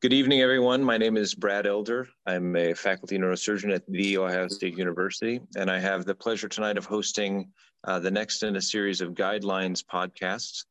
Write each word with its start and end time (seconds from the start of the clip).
Good 0.00 0.12
evening, 0.12 0.42
everyone. 0.42 0.84
My 0.84 0.96
name 0.96 1.16
is 1.16 1.34
Brad 1.34 1.66
Elder. 1.66 2.08
I'm 2.24 2.54
a 2.54 2.72
faculty 2.72 3.18
neurosurgeon 3.18 3.74
at 3.74 3.82
The 3.88 4.16
Ohio 4.18 4.46
State 4.46 4.78
University, 4.78 5.40
and 5.56 5.68
I 5.68 5.80
have 5.80 6.04
the 6.04 6.14
pleasure 6.14 6.48
tonight 6.48 6.78
of 6.78 6.86
hosting 6.86 7.50
uh, 7.82 7.98
the 7.98 8.12
next 8.12 8.44
in 8.44 8.54
a 8.54 8.60
series 8.60 9.00
of 9.00 9.14
guidelines 9.14 9.82
podcasts. 9.84 10.66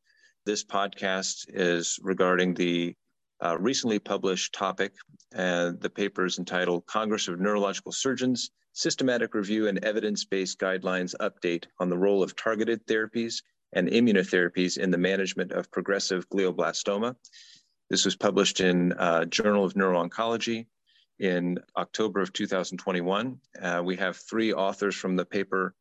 This 0.45 0.63
podcast 0.63 1.43
is 1.49 1.99
regarding 2.01 2.53
the 2.53 2.95
uh, 3.43 3.57
recently 3.59 3.99
published 3.99 4.53
topic, 4.53 4.93
and 5.33 5.75
uh, 5.75 5.77
the 5.81 5.89
paper 5.89 6.23
is 6.23 6.39
entitled 6.39 6.85
Congress 6.85 7.27
of 7.27 7.41
Neurological 7.41 7.91
Surgeons 7.91 8.51
Systematic 8.71 9.33
Review 9.33 9.67
and 9.67 9.83
Evidence 9.83 10.23
Based 10.23 10.57
Guidelines 10.57 11.13
Update 11.19 11.65
on 11.81 11.89
the 11.89 11.97
Role 11.97 12.23
of 12.23 12.37
Targeted 12.37 12.87
Therapies 12.87 13.43
and 13.73 13.89
Immunotherapies 13.89 14.77
in 14.77 14.89
the 14.89 14.97
Management 14.97 15.51
of 15.51 15.69
Progressive 15.69 16.29
Glioblastoma. 16.29 17.13
This 17.89 18.05
was 18.05 18.15
published 18.15 18.59
in 18.59 18.91
uh, 18.93 19.25
Journal 19.25 19.63
of 19.63 19.75
Neuro-Oncology 19.75 20.65
in 21.19 21.57
October 21.77 22.21
of 22.21 22.33
2021. 22.33 23.39
Uh, 23.61 23.81
we 23.83 23.95
have 23.95 24.17
three 24.17 24.53
authors 24.53 24.95
from 24.95 25.15
the 25.15 25.25
paper 25.25 25.73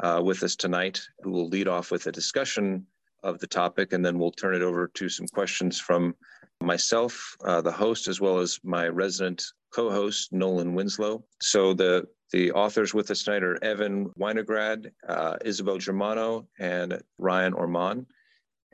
uh, 0.00 0.20
with 0.22 0.42
us 0.42 0.56
tonight 0.56 1.00
who 1.22 1.30
will 1.30 1.48
lead 1.48 1.66
off 1.68 1.90
with 1.90 2.06
a 2.06 2.12
discussion 2.12 2.86
of 3.22 3.38
the 3.38 3.46
topic, 3.46 3.94
and 3.94 4.04
then 4.04 4.18
we'll 4.18 4.30
turn 4.30 4.54
it 4.54 4.62
over 4.62 4.88
to 4.88 5.08
some 5.08 5.26
questions 5.28 5.80
from 5.80 6.14
myself, 6.60 7.36
uh, 7.44 7.62
the 7.62 7.72
host, 7.72 8.08
as 8.08 8.20
well 8.20 8.38
as 8.38 8.60
my 8.62 8.86
resident 8.86 9.42
co-host, 9.74 10.32
Nolan 10.32 10.74
Winslow. 10.74 11.24
So 11.40 11.72
the 11.72 12.06
the 12.32 12.50
authors 12.52 12.92
with 12.92 13.10
us 13.10 13.22
tonight 13.22 13.44
are 13.44 13.62
Evan 13.62 14.10
Winograd, 14.18 14.90
uh, 15.08 15.36
Isabel 15.44 15.78
Germano, 15.78 16.48
and 16.58 17.00
Ryan 17.18 17.54
Ormond. 17.54 18.06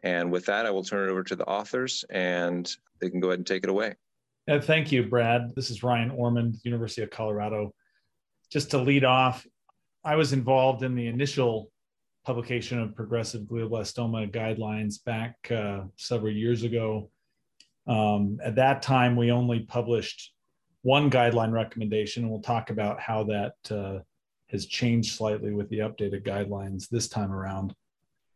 And 0.03 0.31
with 0.33 0.47
that, 0.47 0.67
I 0.67 0.71
will 0.71 0.85
turn 0.85 1.09
it 1.09 1.13
over 1.13 1.23
to 1.25 1.37
the 1.37 1.45
authors 1.45 2.05
and 2.11 2.71
they 3.01 3.11
can 3.11 3.21
go 3.21 3.29
ahead 3.29 3.41
and 3.41 3.47
take 3.47 3.65
it 3.65 3.71
away. 3.71 3.95
Uh, 4.49 4.61
thank 4.61 4.91
you, 4.91 5.05
Brad. 5.05 5.55
This 5.55 5.71
is 5.71 5.83
Ryan 5.83 6.11
Ormond, 6.11 6.57
University 6.65 7.03
of 7.03 7.11
Colorado. 7.11 7.75
Just 8.51 8.70
to 8.73 8.79
lead 8.79 9.05
off, 9.05 9.47
I 10.03 10.17
was 10.17 10.33
involved 10.33 10.83
in 10.83 10.95
the 10.95 11.07
initial 11.07 11.70
publication 12.25 12.81
of 12.81 12.95
progressive 12.95 13.42
glioblastoma 13.42 14.31
guidelines 14.33 15.03
back 15.05 15.37
uh, 15.51 15.83
several 15.97 16.33
years 16.33 16.62
ago. 16.62 17.11
Um, 17.87 18.39
at 18.42 18.57
that 18.57 18.83
time, 18.83 19.17
we 19.17 19.31
only 19.31 19.61
published 19.61 20.33
one 20.83 21.11
guideline 21.11 21.53
recommendation, 21.53 22.23
and 22.25 22.33
we'll 22.33 22.42
talk 22.42 22.70
about 22.70 23.01
how 23.01 23.25
that 23.25 23.55
uh, 23.70 23.98
has 24.48 24.67
changed 24.67 25.14
slightly 25.14 25.53
with 25.53 25.69
the 25.69 25.79
updated 25.79 26.25
guidelines 26.25 26.89
this 26.89 27.09
time 27.09 27.33
around. 27.33 27.75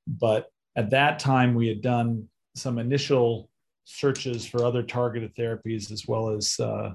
But 0.06 0.51
at 0.77 0.91
that 0.91 1.19
time, 1.19 1.55
we 1.55 1.69
had 1.69 1.83
done 1.83 2.28
some 2.55 2.78
initial 2.78 3.48
searches 3.84 4.47
for 4.47 4.64
other 4.64 4.83
targeted 4.83 5.34
therapies, 5.34 5.91
as 5.92 6.06
well 6.06 6.31
as 6.31 6.58
uh, 6.58 6.94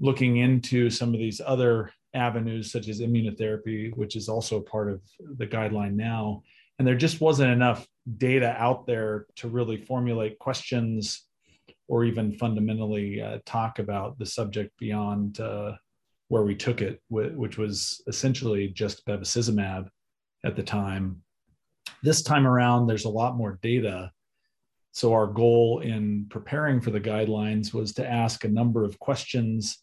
looking 0.00 0.38
into 0.38 0.90
some 0.90 1.14
of 1.14 1.20
these 1.20 1.40
other 1.44 1.92
avenues, 2.14 2.72
such 2.72 2.88
as 2.88 3.00
immunotherapy, 3.00 3.94
which 3.96 4.16
is 4.16 4.28
also 4.28 4.60
part 4.60 4.90
of 4.90 5.00
the 5.36 5.46
guideline 5.46 5.94
now. 5.94 6.42
And 6.78 6.86
there 6.86 6.96
just 6.96 7.20
wasn't 7.20 7.52
enough 7.52 7.86
data 8.16 8.56
out 8.58 8.86
there 8.86 9.26
to 9.36 9.48
really 9.48 9.76
formulate 9.76 10.38
questions 10.38 11.26
or 11.88 12.04
even 12.04 12.32
fundamentally 12.32 13.20
uh, 13.20 13.38
talk 13.44 13.78
about 13.78 14.18
the 14.18 14.26
subject 14.26 14.72
beyond 14.78 15.40
uh, 15.40 15.72
where 16.28 16.42
we 16.42 16.54
took 16.54 16.80
it, 16.80 17.00
which 17.08 17.58
was 17.58 18.02
essentially 18.06 18.68
just 18.68 19.04
bevacizumab 19.06 19.88
at 20.44 20.56
the 20.56 20.62
time 20.62 21.22
this 22.02 22.22
time 22.22 22.46
around, 22.46 22.86
there's 22.86 23.04
a 23.04 23.10
lot 23.10 23.36
more 23.36 23.58
data. 23.62 24.12
So, 24.92 25.12
our 25.12 25.26
goal 25.26 25.80
in 25.80 26.26
preparing 26.30 26.80
for 26.80 26.90
the 26.90 27.00
guidelines 27.00 27.72
was 27.72 27.92
to 27.94 28.08
ask 28.08 28.44
a 28.44 28.48
number 28.48 28.84
of 28.84 28.98
questions, 28.98 29.78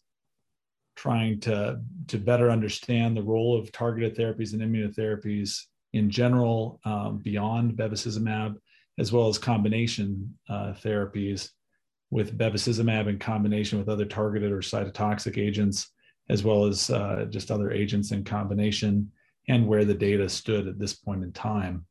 trying 0.96 1.40
to, 1.40 1.80
to 2.08 2.18
better 2.18 2.50
understand 2.50 3.16
the 3.16 3.22
role 3.22 3.58
of 3.58 3.72
targeted 3.72 4.16
therapies 4.16 4.52
and 4.52 4.62
immunotherapies 4.62 5.62
in 5.94 6.10
general, 6.10 6.80
um, 6.84 7.18
beyond 7.18 7.72
bevacizumab, 7.72 8.56
as 8.98 9.12
well 9.12 9.28
as 9.28 9.38
combination 9.38 10.36
uh, 10.48 10.74
therapies 10.82 11.50
with 12.10 12.36
bevacizumab 12.36 13.08
in 13.08 13.18
combination 13.18 13.78
with 13.78 13.88
other 13.88 14.04
targeted 14.04 14.50
or 14.50 14.58
cytotoxic 14.58 15.38
agents, 15.38 15.92
as 16.28 16.42
well 16.42 16.64
as 16.64 16.90
uh, 16.90 17.26
just 17.30 17.50
other 17.50 17.70
agents 17.70 18.12
in 18.12 18.24
combination, 18.24 19.10
and 19.48 19.66
where 19.66 19.84
the 19.84 19.94
data 19.94 20.28
stood 20.28 20.66
at 20.66 20.78
this 20.78 20.94
point 20.94 21.22
in 21.22 21.32
time. 21.32 21.86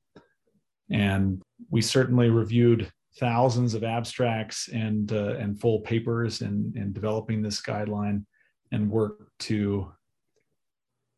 And 0.89 1.41
we 1.69 1.81
certainly 1.81 2.29
reviewed 2.29 2.91
thousands 3.17 3.73
of 3.73 3.83
abstracts 3.83 4.69
and 4.69 5.11
uh, 5.11 5.35
and 5.35 5.59
full 5.59 5.79
papers 5.81 6.41
in, 6.41 6.73
in 6.75 6.93
developing 6.93 7.41
this 7.41 7.61
guideline 7.61 8.25
and 8.71 8.89
work 8.89 9.31
to 9.39 9.91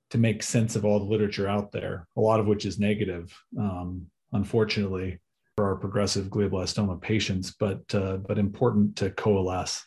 to 0.10 0.18
make 0.18 0.42
sense 0.42 0.76
of 0.76 0.86
all 0.86 1.00
the 1.00 1.06
literature 1.06 1.48
out 1.48 1.72
there, 1.72 2.08
a 2.18 2.22
lot 2.22 2.40
of 2.40 2.48
which 2.48 2.66
is 2.66 2.80
negative, 2.80 3.32
um, 3.60 4.08
unfortunately, 4.32 5.20
for 5.56 5.68
our 5.68 5.76
progressive 5.76 6.28
glioblastoma 6.28 7.00
patients, 7.02 7.54
but 7.60 7.82
uh, 7.94 8.18
but 8.18 8.38
important 8.38 8.96
to 8.96 9.12
coalesce, 9.12 9.86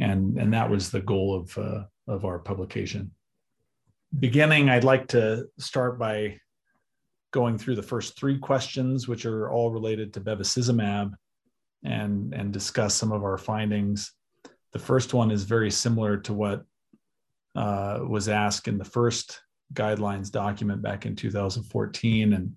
and 0.00 0.38
and 0.38 0.52
that 0.52 0.70
was 0.70 0.90
the 0.90 1.00
goal 1.00 1.34
of 1.34 1.58
uh, 1.58 1.84
of 2.08 2.24
our 2.24 2.38
publication. 2.38 3.10
Beginning, 4.18 4.70
I'd 4.70 4.84
like 4.84 5.08
to 5.08 5.46
start 5.58 5.98
by 5.98 6.38
going 7.32 7.58
through 7.58 7.76
the 7.76 7.82
first 7.82 8.18
three 8.18 8.38
questions, 8.38 9.08
which 9.08 9.26
are 9.26 9.50
all 9.50 9.70
related 9.70 10.12
to 10.14 10.20
bevacizumab, 10.20 11.12
and, 11.84 12.34
and 12.34 12.52
discuss 12.52 12.94
some 12.94 13.12
of 13.12 13.22
our 13.22 13.38
findings. 13.38 14.12
The 14.72 14.78
first 14.78 15.14
one 15.14 15.30
is 15.30 15.44
very 15.44 15.70
similar 15.70 16.16
to 16.18 16.32
what 16.32 16.64
uh, 17.54 18.00
was 18.06 18.28
asked 18.28 18.68
in 18.68 18.78
the 18.78 18.84
first 18.84 19.40
guidelines 19.72 20.30
document 20.30 20.82
back 20.82 21.06
in 21.06 21.16
2014. 21.16 22.32
And, 22.32 22.42
and 22.42 22.54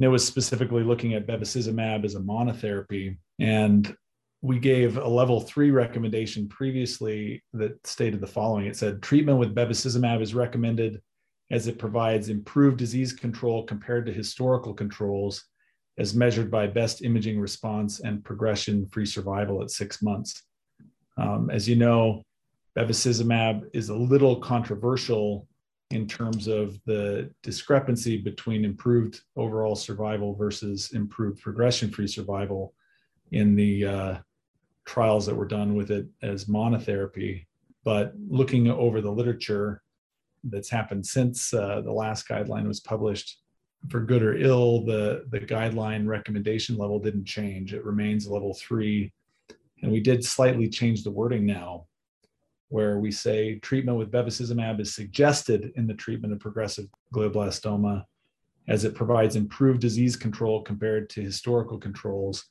it 0.00 0.08
was 0.08 0.26
specifically 0.26 0.82
looking 0.82 1.14
at 1.14 1.26
bevacizumab 1.26 2.04
as 2.04 2.14
a 2.14 2.20
monotherapy. 2.20 3.18
And 3.38 3.94
we 4.40 4.58
gave 4.58 4.96
a 4.96 5.08
level 5.08 5.40
three 5.40 5.70
recommendation 5.70 6.48
previously 6.48 7.42
that 7.52 7.86
stated 7.86 8.20
the 8.20 8.26
following 8.26 8.66
it 8.66 8.76
said 8.76 9.00
treatment 9.00 9.38
with 9.38 9.54
bevacizumab 9.54 10.20
is 10.20 10.34
recommended 10.34 11.00
as 11.52 11.68
it 11.68 11.78
provides 11.78 12.30
improved 12.30 12.78
disease 12.78 13.12
control 13.12 13.62
compared 13.62 14.06
to 14.06 14.12
historical 14.12 14.72
controls 14.72 15.44
as 15.98 16.14
measured 16.14 16.50
by 16.50 16.66
best 16.66 17.04
imaging 17.04 17.38
response 17.38 18.00
and 18.00 18.24
progression 18.24 18.86
free 18.86 19.04
survival 19.04 19.62
at 19.62 19.70
six 19.70 20.02
months. 20.02 20.44
Um, 21.18 21.50
as 21.50 21.68
you 21.68 21.76
know, 21.76 22.22
bevacizumab 22.76 23.64
is 23.74 23.90
a 23.90 23.94
little 23.94 24.40
controversial 24.40 25.46
in 25.90 26.08
terms 26.08 26.46
of 26.46 26.80
the 26.86 27.30
discrepancy 27.42 28.16
between 28.16 28.64
improved 28.64 29.20
overall 29.36 29.76
survival 29.76 30.34
versus 30.34 30.92
improved 30.92 31.42
progression 31.42 31.90
free 31.90 32.06
survival 32.06 32.72
in 33.32 33.54
the 33.54 33.84
uh, 33.84 34.18
trials 34.86 35.26
that 35.26 35.34
were 35.34 35.46
done 35.46 35.74
with 35.74 35.90
it 35.90 36.06
as 36.22 36.46
monotherapy. 36.46 37.44
But 37.84 38.14
looking 38.26 38.70
over 38.70 39.02
the 39.02 39.12
literature, 39.12 39.81
that's 40.44 40.70
happened 40.70 41.06
since 41.06 41.52
uh, 41.54 41.80
the 41.82 41.92
last 41.92 42.28
guideline 42.28 42.66
was 42.66 42.80
published. 42.80 43.38
For 43.88 44.00
good 44.00 44.22
or 44.22 44.36
ill, 44.36 44.84
the, 44.84 45.24
the 45.30 45.40
guideline 45.40 46.06
recommendation 46.06 46.76
level 46.76 47.00
didn't 47.00 47.24
change. 47.24 47.74
It 47.74 47.84
remains 47.84 48.28
level 48.28 48.54
three. 48.54 49.12
And 49.82 49.90
we 49.90 50.00
did 50.00 50.24
slightly 50.24 50.68
change 50.68 51.02
the 51.02 51.10
wording 51.10 51.44
now, 51.44 51.86
where 52.68 52.98
we 52.98 53.10
say 53.10 53.58
treatment 53.58 53.98
with 53.98 54.12
bevacizumab 54.12 54.80
is 54.80 54.94
suggested 54.94 55.72
in 55.74 55.86
the 55.86 55.94
treatment 55.94 56.32
of 56.32 56.38
progressive 56.38 56.86
glioblastoma 57.12 58.04
as 58.68 58.84
it 58.84 58.94
provides 58.94 59.34
improved 59.34 59.80
disease 59.80 60.14
control 60.14 60.62
compared 60.62 61.10
to 61.10 61.20
historical 61.20 61.78
controls 61.78 62.44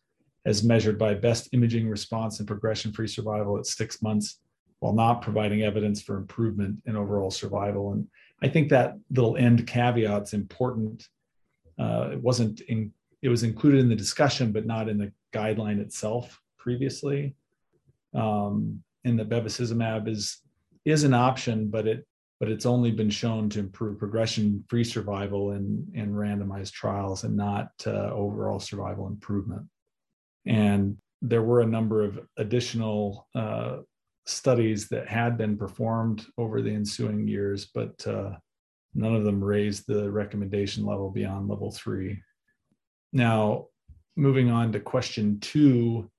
as 0.46 0.64
measured 0.64 0.98
by 0.98 1.14
best 1.14 1.50
imaging 1.54 1.88
response 1.88 2.40
and 2.40 2.48
progression 2.48 2.92
free 2.92 3.08
survival 3.08 3.58
at 3.58 3.66
six 3.66 4.02
months 4.02 4.40
while 4.82 4.94
not 4.94 5.22
providing 5.22 5.62
evidence 5.62 6.02
for 6.02 6.18
improvement 6.18 6.82
in 6.88 6.98
overall 6.98 7.32
survival. 7.32 7.94
And 7.94 8.08
I 8.42 8.50
think 8.50 8.70
that 8.70 8.98
little 9.12 9.38
end 9.38 9.68
caveat 9.68 10.24
is 10.24 10.34
important. 10.34 11.08
Uh, 11.80 12.10
it 12.14 12.22
wasn't 12.22 12.62
in, 12.62 12.92
it 13.22 13.30
was 13.30 13.44
included 13.44 13.80
in 13.80 13.90
the 13.90 13.96
discussion, 13.96 14.52
but 14.52 14.66
not 14.66 14.90
in 14.90 14.98
the 14.98 15.14
guideline 15.34 15.80
itself 15.80 16.42
previously. 16.58 17.36
Um, 18.16 18.84
and 19.06 19.18
the 19.18 19.26
bevacizumab 19.26 20.08
is 20.08 20.42
is 20.84 21.04
an 21.04 21.14
option, 21.14 21.70
but 21.70 21.88
it 21.88 22.08
but 22.40 22.50
it's 22.50 22.66
only 22.66 22.90
been 22.90 23.12
shown 23.12 23.50
to 23.50 23.60
improve 23.60 24.00
progression-free 24.00 24.84
survival 24.84 25.52
in 25.52 25.88
in 25.94 26.12
randomized 26.12 26.72
trials 26.72 27.24
and 27.24 27.38
not 27.38 27.70
uh, 27.86 28.10
overall 28.12 28.60
survival 28.60 29.06
improvement. 29.08 29.68
And 30.48 30.98
there 31.22 31.44
were 31.44 31.62
a 31.62 31.68
number 31.68 32.04
of 32.04 32.20
additional 32.38 33.28
uh, 33.36 33.78
studies 34.26 34.88
that 34.90 35.08
had 35.08 35.38
been 35.38 35.58
performed 35.58 36.26
over 36.38 36.62
the 36.62 36.74
ensuing 36.74 37.28
years, 37.28 37.70
but 37.74 38.06
uh, 38.08 38.32
none 38.94 39.16
of 39.16 39.24
them 39.24 39.44
raised 39.44 39.88
the 39.88 40.12
recommendation 40.12 40.86
level 40.86 41.10
beyond 41.10 41.48
level 41.48 41.72
three. 41.72 42.22
Now, 43.14 43.68
moving 44.16 44.50
on 44.50 44.72
to 44.72 44.80
question 44.80 45.40
two, 45.40 46.10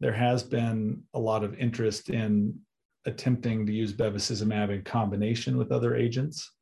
there 0.00 0.12
has 0.12 0.42
been 0.42 1.02
a 1.14 1.18
lot 1.18 1.42
of 1.42 1.58
interest 1.58 2.10
in 2.10 2.58
attempting 3.06 3.66
to 3.66 3.72
use 3.72 3.92
bevacizumab 3.92 4.70
in 4.70 4.82
combination 4.82 5.56
with 5.56 5.72
other 5.72 5.96
agents. 5.96 6.52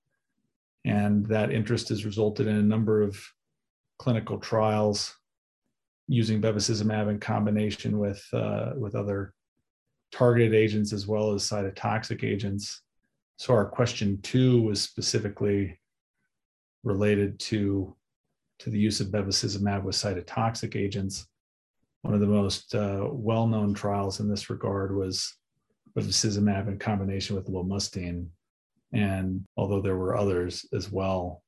And 0.84 1.26
that 1.26 1.50
interest 1.50 1.88
has 1.88 2.06
resulted 2.06 2.46
in 2.46 2.56
a 2.56 2.62
number 2.62 3.02
of 3.02 3.20
clinical 3.98 4.38
trials 4.38 5.14
using 6.06 6.40
bevacizumab 6.40 7.10
in 7.10 7.18
combination 7.18 7.98
with, 7.98 8.24
uh, 8.32 8.72
with 8.76 8.94
other 8.94 9.34
targeted 10.12 10.54
agents 10.54 10.92
as 10.92 11.06
well 11.06 11.32
as 11.32 11.42
cytotoxic 11.42 12.24
agents. 12.24 12.82
So 13.36 13.54
our 13.54 13.66
question 13.66 14.18
two 14.22 14.62
was 14.62 14.80
specifically 14.80 15.78
related 16.84 17.38
to, 17.40 17.94
to 18.60 18.70
the 18.70 18.78
use 18.78 19.00
of 19.00 19.08
bevacizumab 19.08 19.82
with 19.82 19.96
cytotoxic 19.96 20.76
agents. 20.76 21.26
One 22.02 22.14
of 22.14 22.20
the 22.20 22.26
most 22.26 22.74
uh, 22.74 23.08
well-known 23.10 23.74
trials 23.74 24.20
in 24.20 24.28
this 24.28 24.48
regard 24.48 24.94
was 24.94 25.34
bevacizumab 25.96 26.68
in 26.68 26.78
combination 26.78 27.36
with 27.36 27.48
lomustine. 27.48 28.28
And 28.92 29.44
although 29.56 29.82
there 29.82 29.96
were 29.96 30.16
others 30.16 30.64
as 30.72 30.90
well, 30.90 31.42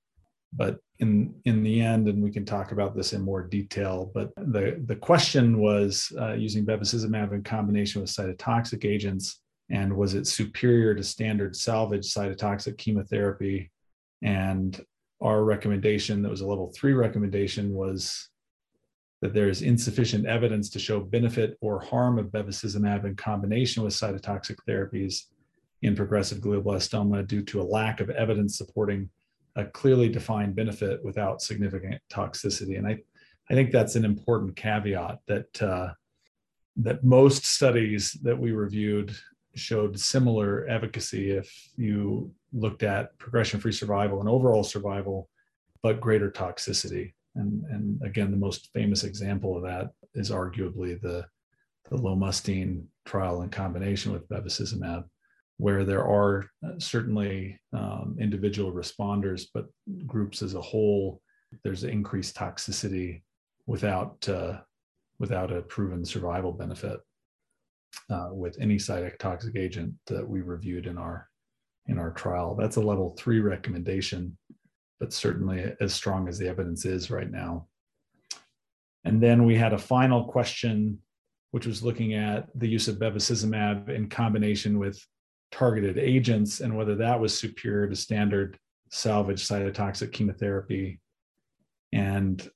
but 0.53 0.79
in 0.99 1.35
in 1.45 1.62
the 1.62 1.81
end, 1.81 2.09
and 2.09 2.23
we 2.23 2.31
can 2.31 2.45
talk 2.45 2.73
about 2.73 2.97
this 2.97 3.12
in 3.12 3.23
more 3.23 3.43
detail. 3.43 4.11
But 4.15 4.33
the 4.37 4.83
the 4.87 4.97
question 4.97 5.59
was 5.59 6.12
uh, 6.19 6.33
using 6.33 6.65
bevacizumab 6.65 7.33
in 7.33 7.43
combination 7.43 8.00
with 8.00 8.11
cytotoxic 8.11 8.85
agents, 8.85 9.41
and 9.71 9.97
was 9.97 10.15
it 10.15 10.27
superior 10.27 10.95
to 10.95 11.03
standard 11.03 11.55
salvage 11.55 12.12
cytotoxic 12.12 12.79
chemotherapy? 12.79 13.71
And 14.23 14.81
our 15.21 15.45
recommendation, 15.45 16.23
that 16.23 16.31
was 16.31 16.41
a 16.41 16.47
level 16.47 16.73
three 16.75 16.93
recommendation, 16.93 17.75
was 17.75 18.29
that 19.21 19.35
there 19.35 19.49
is 19.49 19.62
insufficient 19.62 20.27
evidence 20.27 20.71
to 20.71 20.79
show 20.79 21.01
benefit 21.01 21.56
or 21.61 21.81
harm 21.81 22.19
of 22.19 22.27
bevacizumab 22.27 23.05
in 23.05 23.17
combination 23.17 23.83
with 23.83 23.93
cytotoxic 23.93 24.56
therapies 24.69 25.25
in 25.83 25.94
progressive 25.94 26.39
glioblastoma 26.39 27.27
due 27.27 27.43
to 27.43 27.61
a 27.61 27.62
lack 27.62 28.01
of 28.01 28.11
evidence 28.11 28.56
supporting 28.56 29.09
a 29.56 29.65
clearly 29.65 30.09
defined 30.09 30.55
benefit 30.55 31.05
without 31.05 31.43
significant 31.43 32.00
toxicity. 32.11 32.79
And 32.79 32.87
I, 32.87 32.99
I 33.50 33.55
think 33.55 33.71
that's 33.71 33.97
an 33.97 34.05
important 34.05 34.56
caveat 34.56 35.19
that 35.27 35.62
uh, 35.62 35.93
that 36.77 37.03
most 37.03 37.45
studies 37.45 38.12
that 38.23 38.39
we 38.39 38.53
reviewed 38.53 39.15
showed 39.56 39.99
similar 39.99 40.69
efficacy 40.69 41.33
if 41.33 41.71
you 41.77 42.31
looked 42.53 42.85
at 42.85 43.19
progression-free 43.19 43.73
survival 43.73 44.21
and 44.21 44.29
overall 44.29 44.62
survival, 44.62 45.29
but 45.83 46.01
greater 46.01 46.31
toxicity. 46.31 47.12
And, 47.35 47.65
and 47.65 48.01
again, 48.03 48.31
the 48.31 48.37
most 48.37 48.71
famous 48.73 49.03
example 49.03 49.56
of 49.56 49.62
that 49.65 49.91
is 50.15 50.31
arguably 50.31 51.01
the, 51.01 51.27
the 51.91 51.97
lomustine 51.97 52.85
trial 53.05 53.43
in 53.43 53.49
combination 53.49 54.12
with 54.12 54.29
bevacizumab 54.29 55.05
where 55.58 55.84
there 55.84 56.05
are 56.05 56.49
uh, 56.64 56.78
certainly 56.78 57.60
um, 57.72 58.16
individual 58.19 58.72
responders, 58.72 59.46
but 59.52 59.66
groups 60.06 60.40
as 60.40 60.55
a 60.55 60.60
whole, 60.60 61.20
there's 61.64 61.84
increased 61.84 62.37
toxicity 62.37 63.22
without 63.66 64.26
uh, 64.28 64.58
without 65.19 65.52
a 65.52 65.62
proven 65.62 66.05
survival 66.05 66.52
benefit 66.52 67.00
uh, 68.08 68.28
with 68.31 68.56
any 68.60 68.76
cytotoxic 68.76 69.56
agent 69.56 69.93
that 70.06 70.26
we 70.26 70.40
reviewed 70.40 70.87
in 70.87 70.96
our 70.96 71.28
in 71.87 71.99
our 71.99 72.12
trial. 72.12 72.55
That's 72.55 72.76
a 72.76 72.81
level 72.81 73.16
three 73.19 73.40
recommendation, 73.40 74.38
but 75.00 75.12
certainly 75.12 75.75
as 75.81 75.93
strong 75.93 76.28
as 76.28 76.38
the 76.38 76.49
evidence 76.49 76.84
is 76.84 77.10
right 77.10 77.31
now. 77.31 77.66
And 79.05 79.20
then 79.20 79.44
we 79.44 79.56
had 79.56 79.72
a 79.72 79.78
final 79.78 80.25
question, 80.25 80.99
which 81.50 81.66
was 81.66 81.82
looking 81.82 82.14
at 82.14 82.46
the 82.55 82.69
use 82.69 82.88
of 82.88 82.99
bevacizumab 82.99 83.88
in 83.88 84.08
combination 84.08 84.78
with 84.78 85.02
targeted 85.50 85.99
agents 85.99 86.61
and 86.61 86.77
whether 86.77 86.95
that 86.97 87.21
was 87.21 87.39
superior 87.39 87.89
to 87.89 87.97
standard 87.97 88.59
salvage 88.91 89.47
cytotoxic 89.47 90.12
chemotherapy. 90.12 91.00
And 91.93 92.49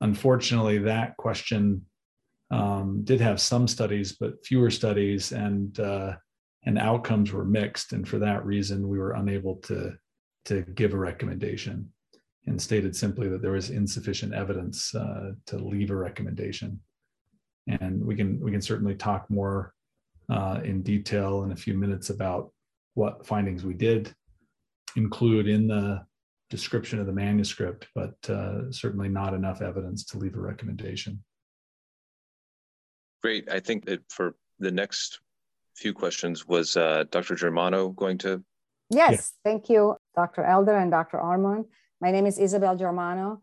unfortunately, 0.00 0.78
that 0.78 1.16
question 1.16 1.84
um, 2.50 3.02
did 3.04 3.20
have 3.20 3.40
some 3.40 3.66
studies, 3.66 4.12
but 4.12 4.44
fewer 4.44 4.70
studies, 4.70 5.32
and 5.32 5.78
uh, 5.80 6.16
and 6.64 6.78
outcomes 6.78 7.32
were 7.32 7.44
mixed. 7.44 7.92
And 7.92 8.06
for 8.06 8.18
that 8.18 8.44
reason, 8.44 8.88
we 8.88 8.98
were 8.98 9.12
unable 9.12 9.56
to 9.56 9.94
to 10.44 10.62
give 10.62 10.92
a 10.92 10.98
recommendation, 10.98 11.90
and 12.46 12.60
stated 12.60 12.94
simply 12.94 13.28
that 13.28 13.40
there 13.40 13.52
was 13.52 13.70
insufficient 13.70 14.34
evidence 14.34 14.94
uh, 14.94 15.32
to 15.46 15.58
leave 15.58 15.90
a 15.90 15.96
recommendation. 15.96 16.78
And 17.68 18.04
we 18.04 18.14
can 18.16 18.38
we 18.40 18.50
can 18.50 18.62
certainly 18.62 18.94
talk 18.94 19.30
more 19.30 19.72
uh, 20.28 20.60
in 20.64 20.82
detail 20.82 21.44
in 21.44 21.52
a 21.52 21.56
few 21.56 21.74
minutes 21.74 22.10
about 22.10 22.52
what 22.94 23.26
findings 23.26 23.64
we 23.64 23.74
did 23.74 24.14
include 24.96 25.48
in 25.48 25.66
the 25.66 26.04
description 26.50 26.98
of 27.00 27.06
the 27.06 27.12
manuscript, 27.12 27.88
but 27.94 28.14
uh, 28.28 28.70
certainly 28.70 29.08
not 29.08 29.32
enough 29.32 29.62
evidence 29.62 30.04
to 30.04 30.18
leave 30.18 30.36
a 30.36 30.40
recommendation. 30.40 31.22
Great. 33.22 33.50
I 33.50 33.60
think 33.60 33.86
that 33.86 34.00
for 34.10 34.34
the 34.58 34.70
next 34.70 35.20
few 35.76 35.94
questions, 35.94 36.46
was 36.46 36.76
uh, 36.76 37.04
Dr. 37.10 37.34
Germano 37.34 37.88
going 37.88 38.18
to? 38.18 38.42
Yes, 38.90 39.32
yeah. 39.44 39.50
thank 39.50 39.70
you, 39.70 39.96
Dr. 40.14 40.44
Elder 40.44 40.76
and 40.76 40.90
Dr. 40.90 41.18
Ormond. 41.18 41.64
My 42.00 42.10
name 42.10 42.26
is 42.26 42.38
Isabel 42.38 42.76
Germano, 42.76 43.40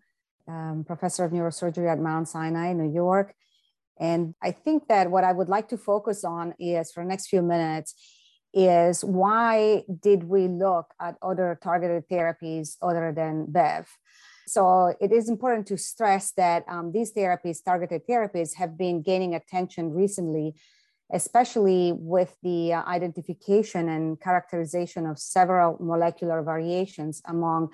um, 0.47 0.83
professor 0.85 1.23
of 1.23 1.31
neurosurgery 1.31 1.91
at 1.91 1.99
Mount 1.99 2.27
Sinai, 2.27 2.73
New 2.73 2.93
York. 2.93 3.33
And 3.99 4.33
I 4.41 4.51
think 4.51 4.87
that 4.87 5.11
what 5.11 5.23
I 5.23 5.31
would 5.31 5.49
like 5.49 5.67
to 5.69 5.77
focus 5.77 6.23
on 6.23 6.53
is 6.59 6.91
for 6.91 7.03
the 7.03 7.09
next 7.09 7.27
few 7.27 7.41
minutes 7.41 7.93
is 8.53 9.03
why 9.03 9.83
did 10.01 10.23
we 10.23 10.47
look 10.47 10.87
at 10.99 11.15
other 11.21 11.59
targeted 11.61 12.07
therapies 12.09 12.77
other 12.81 13.13
than 13.15 13.45
BEV? 13.47 13.87
So 14.47 14.95
it 14.99 15.11
is 15.11 15.29
important 15.29 15.67
to 15.67 15.77
stress 15.77 16.31
that 16.31 16.63
um, 16.67 16.91
these 16.91 17.13
therapies, 17.13 17.63
targeted 17.63 18.07
therapies, 18.07 18.55
have 18.55 18.77
been 18.77 19.03
gaining 19.03 19.35
attention 19.35 19.93
recently, 19.93 20.55
especially 21.13 21.91
with 21.91 22.35
the 22.41 22.73
uh, 22.73 22.83
identification 22.85 23.89
and 23.89 24.19
characterization 24.19 25.05
of 25.05 25.19
several 25.19 25.77
molecular 25.79 26.41
variations 26.41 27.21
among 27.25 27.69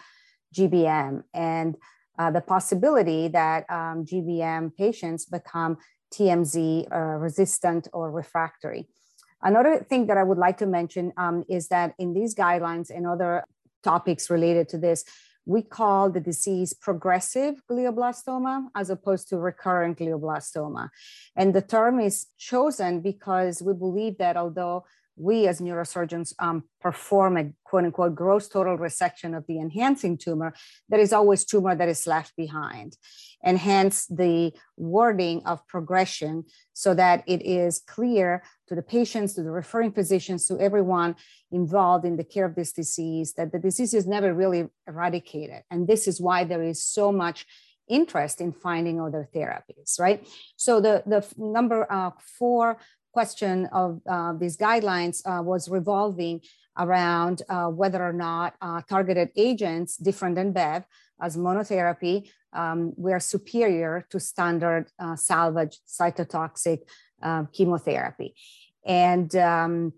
GBM 0.54 1.24
and 1.33 1.75
uh, 2.17 2.31
the 2.31 2.41
possibility 2.41 3.27
that 3.29 3.69
um, 3.69 4.06
GBM 4.06 4.75
patients 4.75 5.25
become 5.25 5.77
TMZ 6.13 6.91
uh, 6.91 6.97
resistant 7.17 7.88
or 7.94 8.12
refractory. 8.12 8.88
Another 9.41 9.85
thing 9.89 10.07
that 10.07 10.17
I 10.17 10.23
would 10.23 10.38
like 10.38 10.57
to 10.57 10.65
mention 10.65 11.13
um, 11.17 11.44
is 11.50 11.67
that 11.67 11.93
in 12.00 12.13
these 12.13 12.34
guidelines 12.34 12.89
and 12.89 13.05
other 13.05 13.43
topics 13.84 14.29
related 14.29 14.69
to 14.69 14.77
this, 14.77 15.03
we 15.45 15.62
call 15.62 16.10
the 16.10 16.19
disease 16.19 16.74
progressive 16.74 17.62
glioblastoma 17.69 18.67
as 18.75 18.89
opposed 18.89 19.29
to 19.29 19.38
recurrent 19.38 20.00
glioblastoma. 20.00 20.89
And 21.36 21.53
the 21.53 21.62
term 21.62 22.00
is 22.00 22.27
chosen 22.38 23.01
because 23.01 23.62
we 23.62 23.74
believe 23.74 24.17
that 24.17 24.38
although 24.38 24.86
we 25.17 25.48
as 25.48 25.62
neurosurgeons 25.62 26.34
um, 26.39 26.63
perform 26.81 27.38
a 27.38 27.51
quote 27.63 27.86
unquote 27.86 28.15
gross 28.15 28.48
total 28.48 28.77
resection 28.77 29.36
of 29.36 29.45
the 29.48 29.60
enhancing 29.60 30.17
tumor, 30.17 30.53
there 30.89 31.00
is 31.00 31.13
always 31.13 31.45
tumor 31.45 31.75
that 31.75 31.89
is 31.89 32.05
left 32.05 32.36
behind. 32.36 32.98
And 33.43 33.57
hence 33.57 34.05
the 34.07 34.53
wording 34.77 35.43
of 35.45 35.65
progression 35.67 36.45
so 36.74 36.93
that 36.95 37.24
it 37.27 37.45
is 37.45 37.81
clear 37.88 38.43
to 38.67 38.75
the 38.75 38.81
patients, 38.81 39.34
to 39.34 39.43
the 39.43 39.51
referring 39.51 39.91
physicians, 39.91 40.48
to 40.48 40.60
everyone 40.60 41.15
involved 41.51 42.05
in 42.05 42.17
the 42.17 42.24
care 42.24 42.45
of 42.45 42.55
this 42.55 42.74
disease 42.74 43.34
that 43.34 43.51
the 43.51 43.60
disease 43.60 43.93
is 43.93 44.07
never 44.07 44.34
really 44.34 44.67
eradicated. 44.88 45.63
And 45.69 45.88
this 45.88 46.07
is 46.07 46.19
why 46.19 46.43
there 46.43 46.63
is 46.63 46.84
so 46.84 47.12
much 47.12 47.45
interest 47.88 48.41
in 48.41 48.51
finding 48.51 49.00
other 49.00 49.29
therapies, 49.34 50.00
right? 50.00 50.27
So 50.55 50.81
the, 50.81 51.03
the 51.05 51.25
number 51.38 51.86
uh, 51.91 52.12
four 52.39 52.77
question 53.15 53.57
of 53.84 53.89
uh, 54.15 54.34
these 54.41 54.57
guidelines 54.67 55.17
uh, 55.25 55.41
was 55.51 55.63
revolving 55.79 56.36
around 56.84 57.36
uh, 57.48 57.67
whether 57.79 58.01
or 58.10 58.17
not 58.27 58.50
uh, 58.62 58.81
targeted 58.93 59.29
agents, 59.48 59.91
different 60.07 60.36
than 60.36 60.51
BEV, 60.51 60.84
as 61.25 61.38
monotherapy, 61.38 62.15
um, 62.62 62.79
were 63.05 63.22
superior 63.22 63.93
to 64.12 64.19
standard 64.19 64.86
uh, 65.00 65.15
salvage 65.15 65.75
cytotoxic 66.00 66.79
uh, 67.27 67.43
chemotherapy. 67.55 68.29
And 68.86 69.34
um, 69.53 69.93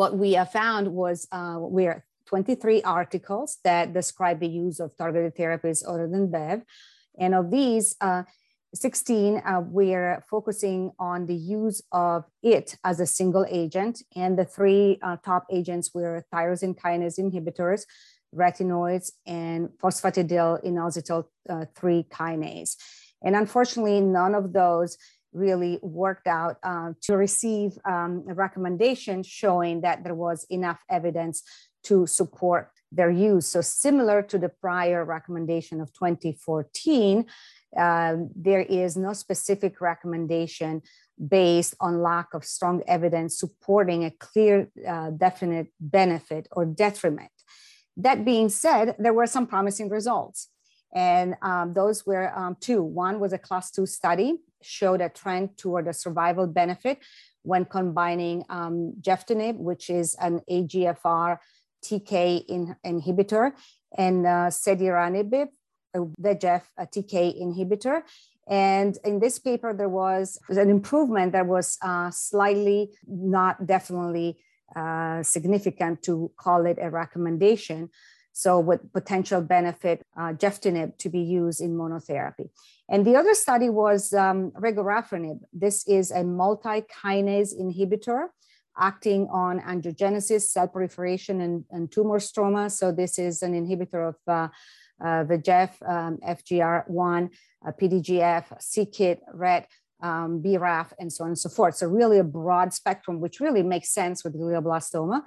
what 0.00 0.12
we 0.22 0.32
have 0.32 0.50
found 0.50 0.84
was 1.02 1.28
we're 1.76 2.04
23 2.26 2.82
articles 2.82 3.58
that 3.62 3.94
describe 4.00 4.38
the 4.40 4.52
use 4.64 4.80
of 4.80 4.96
targeted 4.96 5.32
therapies 5.36 5.80
other 5.90 6.08
than 6.08 6.32
BEV. 6.34 6.58
And 7.24 7.32
of 7.40 7.52
these, 7.52 7.86
16, 8.74 9.38
uh, 9.38 9.60
we're 9.64 10.24
focusing 10.28 10.92
on 10.98 11.26
the 11.26 11.34
use 11.34 11.82
of 11.92 12.24
it 12.42 12.76
as 12.84 13.00
a 13.00 13.06
single 13.06 13.46
agent. 13.48 14.02
And 14.14 14.38
the 14.38 14.44
three 14.44 14.98
uh, 15.02 15.16
top 15.24 15.46
agents 15.50 15.92
were 15.94 16.24
tyrosine 16.32 16.76
kinase 16.78 17.18
inhibitors, 17.18 17.84
retinoids, 18.34 19.12
and 19.26 19.70
phosphatidyl 19.82 20.64
inositol 20.64 21.24
uh, 21.48 21.66
3 21.74 22.06
kinase. 22.10 22.76
And 23.22 23.34
unfortunately, 23.34 24.00
none 24.00 24.34
of 24.34 24.52
those 24.52 24.98
really 25.32 25.78
worked 25.82 26.26
out 26.26 26.56
uh, 26.62 26.92
to 27.02 27.16
receive 27.16 27.78
um, 27.84 28.24
a 28.28 28.34
recommendation 28.34 29.22
showing 29.22 29.82
that 29.82 30.02
there 30.04 30.14
was 30.14 30.46
enough 30.50 30.82
evidence 30.90 31.42
to 31.84 32.06
support 32.06 32.70
their 32.92 33.10
use. 33.10 33.46
So, 33.46 33.60
similar 33.60 34.22
to 34.22 34.38
the 34.38 34.48
prior 34.48 35.04
recommendation 35.04 35.80
of 35.80 35.92
2014, 35.92 37.26
uh, 37.78 38.16
there 38.34 38.62
is 38.62 38.96
no 38.96 39.12
specific 39.12 39.80
recommendation 39.80 40.82
based 41.28 41.74
on 41.80 42.02
lack 42.02 42.34
of 42.34 42.44
strong 42.44 42.82
evidence 42.86 43.38
supporting 43.38 44.04
a 44.04 44.10
clear, 44.10 44.70
uh, 44.86 45.10
definite 45.10 45.68
benefit 45.80 46.46
or 46.52 46.66
detriment. 46.66 47.30
That 47.96 48.24
being 48.24 48.48
said, 48.48 48.96
there 48.98 49.14
were 49.14 49.26
some 49.26 49.46
promising 49.46 49.88
results. 49.88 50.48
And 50.94 51.36
um, 51.42 51.72
those 51.74 52.06
were 52.06 52.36
um, 52.38 52.56
two. 52.60 52.82
One 52.82 53.20
was 53.20 53.32
a 53.32 53.38
class 53.38 53.70
two 53.70 53.86
study, 53.86 54.38
showed 54.62 55.00
a 55.00 55.08
trend 55.08 55.56
toward 55.56 55.88
a 55.88 55.92
survival 55.92 56.46
benefit 56.46 56.98
when 57.42 57.64
combining 57.64 58.44
um, 58.48 58.94
Gefitinib, 59.00 59.56
which 59.56 59.88
is 59.88 60.14
an 60.20 60.40
EGFR 60.50 61.38
TK 61.84 62.44
in, 62.48 62.76
inhibitor, 62.84 63.52
and 63.96 64.26
uh, 64.26 64.48
Cediranib, 64.50 65.48
a 65.96 66.00
VEGF 66.20 66.62
a 66.78 66.86
TK 66.86 67.40
inhibitor. 67.42 68.02
And 68.48 68.96
in 69.04 69.18
this 69.18 69.38
paper, 69.38 69.74
there 69.74 69.88
was 69.88 70.38
an 70.48 70.70
improvement 70.70 71.32
that 71.32 71.46
was 71.46 71.78
uh, 71.82 72.10
slightly, 72.12 72.92
not 73.06 73.66
definitely 73.66 74.38
uh, 74.74 75.22
significant 75.22 76.02
to 76.04 76.30
call 76.36 76.66
it 76.66 76.78
a 76.80 76.90
recommendation. 76.90 77.90
So, 78.32 78.60
with 78.60 78.92
potential 78.92 79.40
benefit, 79.40 80.02
uh, 80.16 80.34
Gefitinib 80.34 80.98
to 80.98 81.08
be 81.08 81.20
used 81.20 81.60
in 81.60 81.74
monotherapy. 81.74 82.50
And 82.88 83.04
the 83.06 83.16
other 83.16 83.34
study 83.34 83.70
was 83.70 84.12
um, 84.12 84.50
regorafenib. 84.50 85.40
This 85.52 85.88
is 85.88 86.10
a 86.10 86.22
multi-kinase 86.22 87.58
inhibitor 87.58 88.28
acting 88.78 89.26
on 89.32 89.60
angiogenesis, 89.60 90.42
cell 90.42 90.68
proliferation, 90.68 91.40
and, 91.40 91.64
and 91.70 91.90
tumor 91.90 92.18
stroma. 92.18 92.70
So, 92.70 92.92
this 92.92 93.18
is 93.18 93.42
an 93.42 93.54
inhibitor 93.54 94.10
of 94.10 94.16
uh, 94.28 94.48
uh, 95.00 95.24
VEGF, 95.24 95.70
um, 95.88 96.18
FGR1, 96.18 97.30
uh, 97.66 97.72
PDGF, 97.72 98.60
c-KIT, 98.60 99.20
RET, 99.32 99.68
um, 100.02 100.42
BRAF, 100.42 100.92
and 100.98 101.12
so 101.12 101.24
on 101.24 101.30
and 101.30 101.38
so 101.38 101.48
forth. 101.48 101.76
So 101.76 101.86
really 101.86 102.18
a 102.18 102.24
broad 102.24 102.72
spectrum, 102.72 103.20
which 103.20 103.40
really 103.40 103.62
makes 103.62 103.90
sense 103.90 104.24
with 104.24 104.38
glioblastoma. 104.38 105.22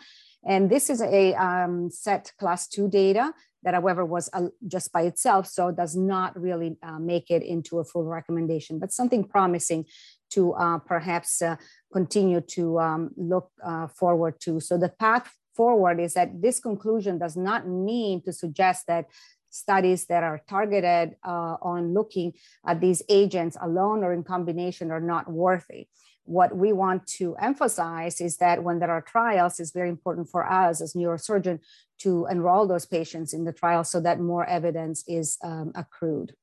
And 0.46 0.70
this 0.70 0.90
is 0.90 1.02
a 1.02 1.34
um, 1.34 1.90
set 1.92 2.32
class 2.40 2.68
two 2.68 2.88
data 2.88 3.34
that, 3.64 3.74
however, 3.74 4.06
was 4.06 4.30
uh, 4.32 4.48
just 4.68 4.92
by 4.94 5.02
itself, 5.02 5.48
so 5.48 5.70
does 5.72 5.96
not 5.96 6.40
really 6.40 6.78
uh, 6.82 6.98
make 7.00 7.30
it 7.30 7.44
into 7.44 7.80
a 7.80 7.84
full 7.84 8.06
recommendation, 8.06 8.80
but 8.80 8.94
something 8.94 9.26
promising 9.26 9.86
to 10.32 10.54
uh, 10.54 10.78
perhaps 10.78 11.42
uh, 11.42 11.58
continue 11.92 12.40
to 12.40 12.80
um, 12.80 13.10
look 13.18 13.50
uh, 13.64 13.88
forward 13.88 14.40
to. 14.42 14.60
So 14.60 14.78
the 14.78 14.90
path 14.90 15.34
forward 15.56 16.00
is 16.00 16.14
that 16.14 16.42
this 16.42 16.60
conclusion 16.62 17.18
does 17.18 17.36
not 17.36 17.68
mean 17.68 18.22
to 18.24 18.32
suggest 18.32 18.88
that 18.88 19.06
studies 19.50 20.06
that 20.06 20.24
are 20.24 20.42
targeted 20.48 21.16
uh, 21.26 21.58
on 21.62 21.94
looking 21.94 22.34
at 22.66 22.82
these 22.82 23.02
agents 23.10 23.58
alone 23.62 24.04
or 24.04 24.14
in 24.14 24.24
combination 24.24 24.92
are 24.92 25.02
not 25.02 25.30
worthy. 25.30 25.88
What 26.26 26.56
we 26.56 26.74
want 26.74 27.08
to 27.18 27.36
emphasize 27.38 28.22
is 28.22 28.38
that 28.38 28.64
when 28.64 28.80
there 28.80 28.92
are 28.92 29.02
trials, 29.02 29.60
it's 29.60 29.72
very 29.72 29.90
important 29.90 30.30
for 30.30 30.48
us 30.50 30.80
as 30.80 30.94
neurosurgeon 30.94 31.60
to 32.00 32.28
enroll 32.30 32.68
those 32.68 32.86
patients 32.86 33.34
in 33.34 33.46
the 33.46 33.54
trial 33.54 33.84
so 33.84 34.00
that 34.02 34.20
more 34.20 34.46
evidence 34.46 35.04
is 35.08 35.38
um, 35.44 35.72
accrued. 35.76 36.36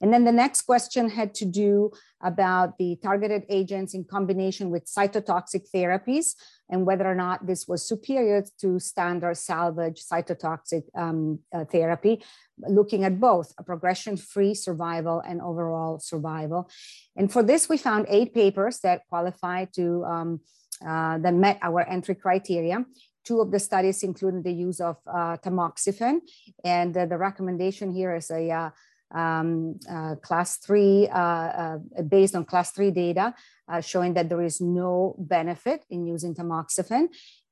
And 0.00 0.12
then 0.12 0.24
the 0.24 0.32
next 0.32 0.62
question 0.62 1.10
had 1.10 1.34
to 1.36 1.44
do 1.44 1.90
about 2.22 2.78
the 2.78 2.98
targeted 3.02 3.44
agents 3.48 3.94
in 3.94 4.04
combination 4.04 4.70
with 4.70 4.86
cytotoxic 4.86 5.70
therapies 5.74 6.34
and 6.70 6.86
whether 6.86 7.06
or 7.06 7.14
not 7.14 7.46
this 7.46 7.66
was 7.66 7.86
superior 7.86 8.44
to 8.60 8.78
standard 8.78 9.36
salvage 9.36 10.04
cytotoxic 10.04 10.84
um, 10.94 11.38
uh, 11.52 11.64
therapy, 11.64 12.22
looking 12.58 13.04
at 13.04 13.18
both 13.20 13.54
a 13.58 13.62
progression 13.62 14.16
free 14.16 14.54
survival 14.54 15.20
and 15.20 15.40
overall 15.40 15.98
survival. 15.98 16.68
And 17.16 17.32
for 17.32 17.42
this, 17.42 17.68
we 17.68 17.78
found 17.78 18.06
eight 18.08 18.34
papers 18.34 18.80
that 18.80 19.02
qualified 19.08 19.72
to, 19.74 20.04
um, 20.04 20.40
uh, 20.86 21.18
that 21.18 21.34
met 21.34 21.58
our 21.62 21.80
entry 21.88 22.14
criteria. 22.14 22.84
Two 23.24 23.40
of 23.40 23.50
the 23.50 23.58
studies 23.58 24.02
included 24.02 24.44
the 24.44 24.52
use 24.52 24.80
of 24.80 24.96
uh, 25.06 25.36
tamoxifen, 25.38 26.20
and 26.64 26.96
uh, 26.96 27.04
the 27.04 27.18
recommendation 27.18 27.92
here 27.92 28.14
is 28.14 28.30
a 28.30 28.50
uh, 28.50 28.70
um, 29.10 29.78
uh, 29.90 30.16
class 30.16 30.56
three, 30.58 31.08
uh, 31.08 31.18
uh, 31.18 31.78
based 32.08 32.34
on 32.34 32.44
class 32.44 32.72
three 32.72 32.90
data, 32.90 33.34
uh, 33.68 33.80
showing 33.80 34.14
that 34.14 34.28
there 34.28 34.42
is 34.42 34.60
no 34.60 35.14
benefit 35.18 35.84
in 35.90 36.06
using 36.06 36.34
tamoxifen. 36.34 37.08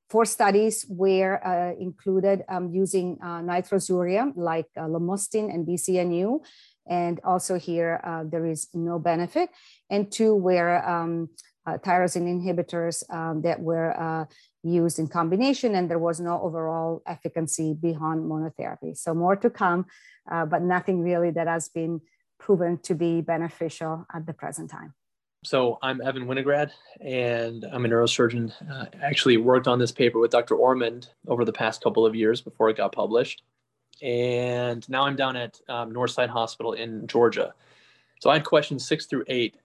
Four 0.09 0.25
studies 0.25 0.85
were 0.87 1.45
uh, 1.45 1.75
included 1.79 2.43
um, 2.47 2.71
using 2.71 3.17
uh, 3.21 3.41
nitrosourea 3.41 4.31
like 4.35 4.67
lomustine 4.77 5.53
and 5.53 5.67
BCNU. 5.67 6.39
And 6.89 7.19
also 7.25 7.59
here, 7.59 7.99
there 8.31 8.45
is 8.45 8.69
no 8.73 8.97
benefit. 8.97 9.49
And 9.89 10.09
two 10.09 10.33
were 10.33 10.79
um, 10.87 11.27
tyrosine 11.67 12.41
inhibitors 12.41 13.03
um, 13.13 13.41
that 13.41 13.59
were 13.59 13.91
used 14.63 14.99
in 14.99 15.07
combination, 15.07 15.75
and 15.75 15.89
there 15.89 15.99
was 15.99 16.19
no 16.19 16.41
overall 16.41 17.01
efficacy 17.05 17.73
beyond 17.73 18.29
monotherapy. 18.29 18.97
So 18.97 19.13
more 19.13 19.35
to 19.35 19.49
come, 19.49 19.85
uh, 20.29 20.45
but 20.45 20.61
nothing 20.61 21.01
really 21.01 21.31
that 21.31 21.47
has 21.47 21.69
been 21.69 22.01
proven 22.39 22.77
to 22.79 22.95
be 22.95 23.21
beneficial 23.21 24.05
at 24.13 24.25
the 24.25 24.33
present 24.33 24.69
time. 24.69 24.93
So 25.43 25.77
I'm 25.81 26.01
Evan 26.01 26.25
Winograd, 26.25 26.71
and 26.99 27.63
I'm 27.71 27.85
a 27.85 27.87
neurosurgeon. 27.87 28.51
Uh, 28.69 28.85
actually 29.01 29.37
worked 29.37 29.67
on 29.67 29.79
this 29.79 29.91
paper 29.91 30.19
with 30.19 30.31
Dr. 30.31 30.55
Ormond 30.55 31.09
over 31.27 31.45
the 31.45 31.53
past 31.53 31.81
couple 31.81 32.05
of 32.05 32.15
years 32.15 32.41
before 32.41 32.69
it 32.69 32.77
got 32.77 32.91
published. 32.91 33.43
And 34.01 34.87
now 34.89 35.03
I'm 35.03 35.15
down 35.15 35.35
at 35.35 35.59
um, 35.69 35.93
Northside 35.93 36.29
Hospital 36.29 36.73
in 36.73 37.07
Georgia. 37.07 37.53
So 38.19 38.29
I 38.29 38.33
had 38.33 38.45
questions 38.45 38.87
six 38.87 39.05
through 39.05 39.25
eight 39.27 39.55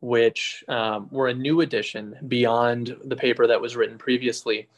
which 0.00 0.64
um, 0.68 1.08
were 1.10 1.28
a 1.28 1.34
new 1.34 1.60
addition 1.60 2.16
beyond 2.28 2.96
the 3.04 3.16
paper 3.16 3.46
that 3.46 3.60
was 3.60 3.76
written 3.76 3.98
previously. 3.98 4.68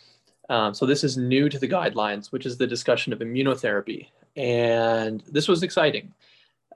Um, 0.50 0.74
so 0.74 0.86
this 0.86 1.04
is 1.04 1.16
new 1.16 1.48
to 1.48 1.58
the 1.58 1.68
guidelines, 1.68 2.32
which 2.32 2.46
is 2.46 2.56
the 2.56 2.66
discussion 2.66 3.12
of 3.12 3.20
immunotherapy. 3.20 4.08
And 4.36 5.22
this 5.30 5.48
was 5.48 5.62
exciting. 5.62 6.12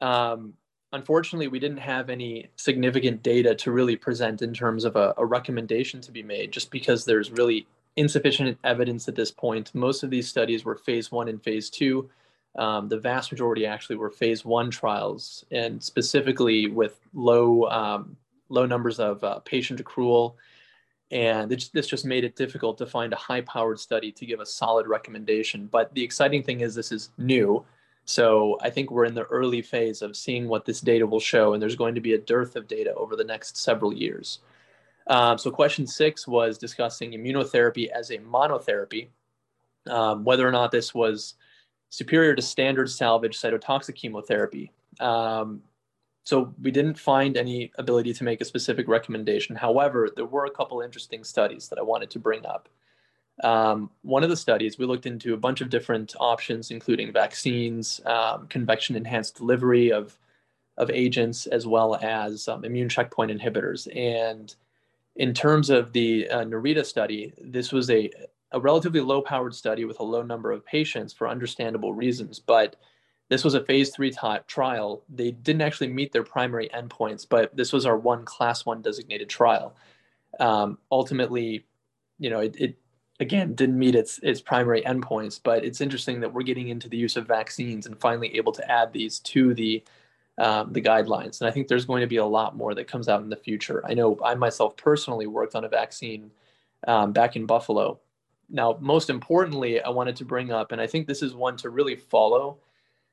Um, 0.00 0.54
unfortunately, 0.92 1.48
we 1.48 1.58
didn't 1.58 1.78
have 1.78 2.08
any 2.08 2.48
significant 2.56 3.22
data 3.22 3.54
to 3.56 3.72
really 3.72 3.96
present 3.96 4.42
in 4.42 4.54
terms 4.54 4.84
of 4.84 4.96
a, 4.96 5.14
a 5.18 5.24
recommendation 5.24 6.00
to 6.02 6.12
be 6.12 6.22
made, 6.22 6.52
just 6.52 6.70
because 6.70 7.04
there's 7.04 7.30
really 7.32 7.66
insufficient 7.96 8.58
evidence 8.62 9.08
at 9.08 9.16
this 9.16 9.30
point. 9.30 9.74
Most 9.74 10.02
of 10.02 10.10
these 10.10 10.28
studies 10.28 10.64
were 10.64 10.76
phase 10.76 11.10
one 11.10 11.28
and 11.28 11.42
phase 11.42 11.70
two. 11.70 12.08
Um, 12.56 12.88
the 12.88 12.98
vast 12.98 13.32
majority 13.32 13.66
actually 13.66 13.96
were 13.96 14.10
phase 14.10 14.44
one 14.44 14.70
trials, 14.70 15.44
and 15.50 15.82
specifically 15.82 16.68
with 16.68 17.00
low 17.12 17.64
um, 17.68 18.16
low 18.48 18.66
numbers 18.66 18.98
of 18.98 19.22
uh, 19.24 19.38
patient 19.40 19.82
accrual. 19.82 20.34
And 21.10 21.50
this, 21.50 21.68
this 21.68 21.86
just 21.86 22.04
made 22.04 22.24
it 22.24 22.34
difficult 22.34 22.78
to 22.78 22.86
find 22.86 23.12
a 23.12 23.16
high 23.16 23.42
powered 23.42 23.78
study 23.78 24.10
to 24.12 24.26
give 24.26 24.40
a 24.40 24.46
solid 24.46 24.88
recommendation. 24.88 25.68
But 25.70 25.94
the 25.94 26.02
exciting 26.02 26.42
thing 26.42 26.60
is, 26.60 26.74
this 26.74 26.90
is 26.90 27.10
new. 27.16 27.64
So 28.04 28.58
I 28.60 28.70
think 28.70 28.90
we're 28.90 29.04
in 29.04 29.14
the 29.14 29.24
early 29.24 29.62
phase 29.62 30.00
of 30.00 30.16
seeing 30.16 30.48
what 30.48 30.64
this 30.64 30.80
data 30.80 31.06
will 31.06 31.20
show, 31.20 31.52
and 31.52 31.62
there's 31.62 31.76
going 31.76 31.94
to 31.96 32.00
be 32.00 32.14
a 32.14 32.18
dearth 32.18 32.56
of 32.56 32.68
data 32.68 32.94
over 32.94 33.16
the 33.16 33.24
next 33.24 33.56
several 33.56 33.92
years. 33.92 34.40
Um, 35.08 35.38
so 35.38 35.50
question 35.50 35.86
six 35.86 36.26
was 36.26 36.58
discussing 36.58 37.12
immunotherapy 37.12 37.88
as 37.88 38.10
a 38.10 38.18
monotherapy, 38.18 39.08
um, 39.88 40.24
whether 40.24 40.46
or 40.46 40.52
not 40.52 40.70
this 40.70 40.94
was 40.94 41.34
superior 41.90 42.34
to 42.34 42.42
standard 42.42 42.90
salvage 42.90 43.40
cytotoxic 43.40 43.94
chemotherapy. 43.94 44.72
Um, 45.00 45.62
so 46.26 46.52
we 46.60 46.72
didn't 46.72 46.98
find 46.98 47.36
any 47.36 47.70
ability 47.78 48.12
to 48.14 48.24
make 48.24 48.40
a 48.40 48.44
specific 48.44 48.88
recommendation. 48.88 49.54
However, 49.54 50.10
there 50.16 50.26
were 50.26 50.46
a 50.46 50.50
couple 50.50 50.80
interesting 50.80 51.22
studies 51.22 51.68
that 51.68 51.78
I 51.78 51.82
wanted 51.82 52.10
to 52.10 52.18
bring 52.18 52.44
up. 52.44 52.68
Um, 53.44 53.90
one 54.02 54.24
of 54.24 54.28
the 54.28 54.36
studies, 54.36 54.76
we 54.76 54.86
looked 54.86 55.06
into 55.06 55.34
a 55.34 55.36
bunch 55.36 55.60
of 55.60 55.70
different 55.70 56.16
options, 56.18 56.72
including 56.72 57.12
vaccines, 57.12 58.00
um, 58.06 58.48
convection 58.48 58.96
enhanced 58.96 59.36
delivery 59.36 59.92
of, 59.92 60.18
of 60.76 60.90
agents, 60.90 61.46
as 61.46 61.64
well 61.64 61.94
as 61.94 62.48
um, 62.48 62.64
immune 62.64 62.88
checkpoint 62.88 63.30
inhibitors. 63.30 63.86
And 63.96 64.52
in 65.14 65.32
terms 65.32 65.70
of 65.70 65.92
the 65.92 66.28
uh, 66.28 66.42
NERITA 66.42 66.84
study, 66.84 67.34
this 67.40 67.70
was 67.70 67.88
a, 67.88 68.10
a 68.50 68.58
relatively 68.58 69.00
low 69.00 69.22
powered 69.22 69.54
study 69.54 69.84
with 69.84 70.00
a 70.00 70.02
low 70.02 70.22
number 70.22 70.50
of 70.50 70.66
patients 70.66 71.12
for 71.12 71.28
understandable 71.28 71.94
reasons. 71.94 72.40
But 72.40 72.74
this 73.28 73.44
was 73.44 73.54
a 73.54 73.64
phase 73.64 73.90
three 73.90 74.10
t- 74.10 74.18
trial. 74.46 75.02
They 75.08 75.32
didn't 75.32 75.62
actually 75.62 75.88
meet 75.88 76.12
their 76.12 76.22
primary 76.22 76.68
endpoints, 76.68 77.26
but 77.28 77.56
this 77.56 77.72
was 77.72 77.86
our 77.86 77.96
one 77.96 78.24
class 78.24 78.64
one 78.64 78.82
designated 78.82 79.28
trial. 79.28 79.76
Um, 80.38 80.78
ultimately, 80.92 81.66
you 82.18 82.30
know, 82.30 82.40
it, 82.40 82.56
it, 82.58 82.76
again 83.18 83.54
didn't 83.54 83.78
meet 83.78 83.94
its 83.94 84.18
its 84.22 84.40
primary 84.40 84.82
endpoints, 84.82 85.40
but 85.42 85.64
it's 85.64 85.80
interesting 85.80 86.20
that 86.20 86.32
we're 86.32 86.42
getting 86.42 86.68
into 86.68 86.88
the 86.88 86.96
use 86.96 87.16
of 87.16 87.26
vaccines 87.26 87.86
and 87.86 87.98
finally 87.98 88.36
able 88.36 88.52
to 88.52 88.70
add 88.70 88.92
these 88.92 89.20
to 89.20 89.54
the 89.54 89.82
um, 90.38 90.72
the 90.72 90.82
guidelines. 90.82 91.40
And 91.40 91.48
I 91.48 91.50
think 91.50 91.68
there's 91.68 91.86
going 91.86 92.02
to 92.02 92.06
be 92.06 92.16
a 92.16 92.26
lot 92.26 92.56
more 92.56 92.74
that 92.74 92.86
comes 92.86 93.08
out 93.08 93.22
in 93.22 93.30
the 93.30 93.36
future. 93.36 93.82
I 93.86 93.94
know 93.94 94.18
I 94.22 94.34
myself 94.34 94.76
personally 94.76 95.26
worked 95.26 95.54
on 95.54 95.64
a 95.64 95.68
vaccine 95.68 96.30
um, 96.86 97.12
back 97.12 97.36
in 97.36 97.46
Buffalo. 97.46 97.98
Now, 98.48 98.76
most 98.80 99.10
importantly, 99.10 99.80
I 99.80 99.88
wanted 99.88 100.14
to 100.16 100.24
bring 100.24 100.52
up, 100.52 100.70
and 100.70 100.80
I 100.80 100.86
think 100.86 101.06
this 101.06 101.22
is 101.22 101.34
one 101.34 101.56
to 101.58 101.70
really 101.70 101.96
follow. 101.96 102.58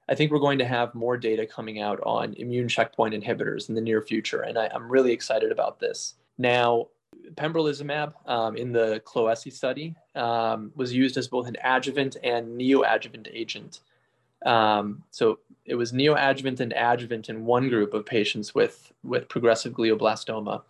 I 0.10 0.16
think 0.16 0.32
we're 0.32 0.40
going 0.40 0.60
to 0.60 0.66
have 0.66 0.94
more 0.94 1.18
data 1.18 1.46
coming 1.46 1.80
out 1.80 2.00
on 2.04 2.34
immune 2.34 2.68
checkpoint 2.68 3.14
inhibitors 3.14 3.70
in 3.70 3.76
the 3.76 3.82
near 3.82 4.02
future, 4.02 4.42
and 4.42 4.58
I, 4.58 4.70
am 4.74 4.90
really 4.90 5.12
excited 5.12 5.52
about 5.52 5.80
this. 5.80 6.16
Now, 6.38 6.88
pembrolizumab 7.36 8.14
um, 8.28 8.58
in 8.58 8.72
the 8.72 9.02
Cloughesy 9.06 9.52
study 9.52 9.96
um, 10.16 10.72
was 10.76 10.94
used 10.94 11.18
as 11.18 11.28
both 11.28 11.48
an 11.48 11.58
adjuvant 11.64 12.18
and 12.24 12.60
neoadjuvant 12.60 13.28
agent. 13.32 13.80
Um, 14.46 15.04
so 15.12 15.40
it 15.66 15.76
was 15.76 15.94
neoadjuvant 15.94 16.60
and 16.60 16.74
adjuvant 16.74 17.30
in 17.30 17.46
one 17.46 17.70
group 17.70 17.94
of 17.94 18.06
patients 18.06 18.54
with, 18.54 18.92
with 19.04 19.30
progressive 19.30 19.74
glioblastoma 19.74 20.64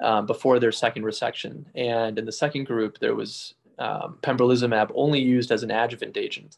um, 0.00 0.26
before 0.26 0.58
their 0.58 0.72
second 0.72 1.02
resection. 1.02 1.64
And 1.74 2.18
in 2.18 2.24
the 2.24 2.32
second 2.32 2.64
group, 2.64 2.98
there 2.98 3.14
was 3.14 3.54
um, 3.78 4.18
pembrolizumab 4.22 4.90
only 4.94 5.20
used 5.20 5.52
as 5.52 5.62
an 5.62 5.70
adjuvant 5.70 6.16
agent. 6.16 6.56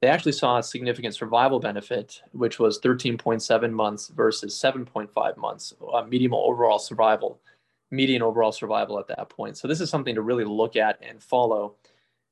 They 0.00 0.08
actually 0.08 0.32
saw 0.32 0.58
a 0.58 0.62
significant 0.62 1.14
survival 1.14 1.60
benefit, 1.60 2.20
which 2.32 2.58
was 2.58 2.80
13.7 2.80 3.72
months 3.72 4.08
versus 4.08 4.54
7.5 4.54 5.36
months, 5.36 5.72
uh, 5.92 6.02
median 6.02 6.32
overall 6.34 6.78
survival, 6.78 7.40
median 7.90 8.22
overall 8.22 8.52
survival 8.52 8.98
at 8.98 9.08
that 9.08 9.30
point. 9.30 9.56
So 9.56 9.66
this 9.66 9.80
is 9.80 9.88
something 9.88 10.14
to 10.14 10.22
really 10.22 10.44
look 10.44 10.76
at 10.76 10.98
and 11.02 11.22
follow. 11.22 11.76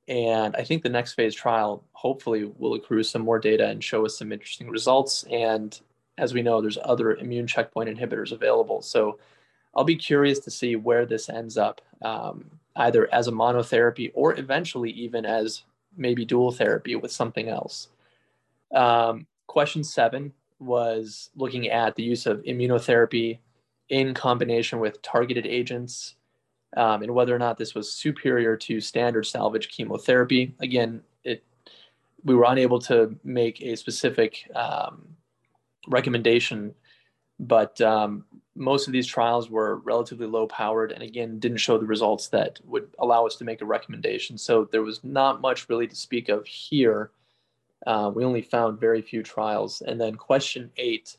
And 0.08 0.54
I 0.56 0.64
think 0.64 0.82
the 0.82 0.88
next 0.88 1.14
phase 1.14 1.34
trial 1.34 1.84
hopefully 1.92 2.50
will 2.58 2.74
accrue 2.74 3.02
some 3.02 3.22
more 3.22 3.38
data 3.38 3.68
and 3.68 3.82
show 3.82 4.04
us 4.04 4.18
some 4.18 4.32
interesting 4.32 4.68
results. 4.68 5.24
And 5.30 5.78
as 6.18 6.34
we 6.34 6.42
know, 6.42 6.60
there's 6.60 6.78
other 6.82 7.14
immune 7.14 7.46
checkpoint 7.46 7.88
inhibitors 7.88 8.32
available. 8.32 8.82
So 8.82 9.18
I'll 9.74 9.84
be 9.84 9.96
curious 9.96 10.40
to 10.40 10.50
see 10.50 10.76
where 10.76 11.06
this 11.06 11.28
ends 11.28 11.56
up, 11.56 11.80
um, 12.02 12.44
either 12.76 13.12
as 13.14 13.28
a 13.28 13.32
monotherapy 13.32 14.10
or 14.14 14.38
eventually 14.38 14.90
even 14.90 15.24
as 15.24 15.62
maybe 15.96 16.24
dual 16.24 16.52
therapy 16.52 16.96
with 16.96 17.12
something 17.12 17.48
else. 17.48 17.88
Um, 18.74 19.26
question 19.46 19.84
seven 19.84 20.32
was 20.58 21.30
looking 21.34 21.68
at 21.68 21.96
the 21.96 22.02
use 22.02 22.26
of 22.26 22.42
immunotherapy 22.42 23.38
in 23.88 24.14
combination 24.14 24.78
with 24.78 25.02
targeted 25.02 25.46
agents 25.46 26.14
um, 26.76 27.02
and 27.02 27.14
whether 27.14 27.34
or 27.34 27.38
not 27.38 27.58
this 27.58 27.74
was 27.74 27.92
superior 27.92 28.56
to 28.56 28.80
standard 28.80 29.26
salvage 29.26 29.68
chemotherapy. 29.68 30.54
Again, 30.60 31.02
it 31.24 31.44
we 32.24 32.34
were 32.34 32.46
unable 32.46 32.78
to 32.78 33.16
make 33.24 33.60
a 33.60 33.76
specific 33.76 34.48
um, 34.54 35.08
recommendation, 35.88 36.74
but 37.40 37.80
um, 37.80 38.24
most 38.54 38.86
of 38.86 38.92
these 38.92 39.06
trials 39.06 39.48
were 39.50 39.76
relatively 39.76 40.26
low 40.26 40.46
powered 40.46 40.92
and 40.92 41.02
again 41.02 41.38
didn't 41.38 41.58
show 41.58 41.78
the 41.78 41.86
results 41.86 42.28
that 42.28 42.60
would 42.64 42.88
allow 42.98 43.26
us 43.26 43.36
to 43.36 43.44
make 43.44 43.62
a 43.62 43.66
recommendation. 43.66 44.36
So 44.36 44.68
there 44.70 44.82
was 44.82 45.02
not 45.02 45.40
much 45.40 45.68
really 45.68 45.86
to 45.86 45.96
speak 45.96 46.28
of 46.28 46.46
here. 46.46 47.10
Uh, 47.86 48.10
we 48.14 48.24
only 48.24 48.42
found 48.42 48.78
very 48.78 49.02
few 49.02 49.22
trials. 49.22 49.82
And 49.82 50.00
then 50.00 50.14
question 50.14 50.70
eight 50.76 51.16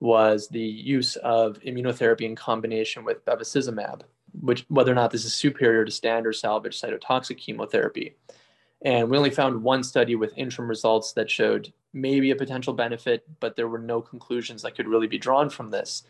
was 0.00 0.48
the 0.48 0.60
use 0.60 1.16
of 1.16 1.58
immunotherapy 1.60 2.22
in 2.22 2.36
combination 2.36 3.04
with 3.04 3.24
bevacizumab 3.24 4.02
which 4.40 4.64
whether 4.68 4.92
or 4.92 4.94
not 4.94 5.10
this 5.10 5.24
is 5.24 5.34
superior 5.34 5.84
to 5.84 5.90
standard 5.90 6.34
salvage 6.34 6.80
cytotoxic 6.80 7.38
chemotherapy. 7.38 8.16
And 8.82 9.10
we 9.10 9.16
only 9.16 9.30
found 9.30 9.62
one 9.62 9.82
study 9.82 10.14
with 10.14 10.36
interim 10.36 10.68
results 10.68 11.12
that 11.12 11.30
showed 11.30 11.72
maybe 11.92 12.30
a 12.30 12.36
potential 12.36 12.72
benefit, 12.72 13.26
but 13.40 13.56
there 13.56 13.68
were 13.68 13.78
no 13.78 14.00
conclusions 14.00 14.62
that 14.62 14.76
could 14.76 14.86
really 14.86 15.08
be 15.08 15.18
drawn 15.18 15.50
from 15.50 15.70
this. 15.70 16.04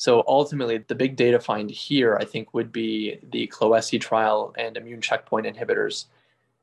So 0.00 0.24
ultimately, 0.26 0.78
the 0.78 0.94
big 0.94 1.14
data 1.14 1.38
find 1.38 1.70
here, 1.70 2.16
I 2.18 2.24
think, 2.24 2.54
would 2.54 2.72
be 2.72 3.18
the 3.32 3.46
Cloughesy 3.48 4.00
trial 4.00 4.54
and 4.56 4.78
immune 4.78 5.02
checkpoint 5.02 5.44
inhibitors. 5.44 6.06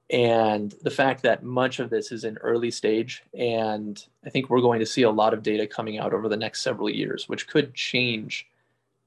And 0.10 0.74
the 0.82 0.90
fact 0.90 1.22
that 1.22 1.44
much 1.44 1.78
of 1.78 1.92
this 1.92 2.12
is 2.12 2.24
in 2.24 2.40
early 2.40 2.72
stage, 2.72 3.22
and 3.38 4.04
I 4.26 4.32
think 4.32 4.50
we're 4.50 4.62
going 4.62 4.80
to 4.80 4.88
see 4.88 5.04
a 5.04 5.12
lot 5.12 5.36
of 5.36 5.44
data 5.44 5.68
coming 5.68 6.00
out 6.00 6.16
over 6.16 6.28
the 6.28 6.36
next 6.36 6.64
several 6.64 6.90
years, 6.90 7.30
which 7.30 7.48
could 7.48 7.76
change, 7.76 8.48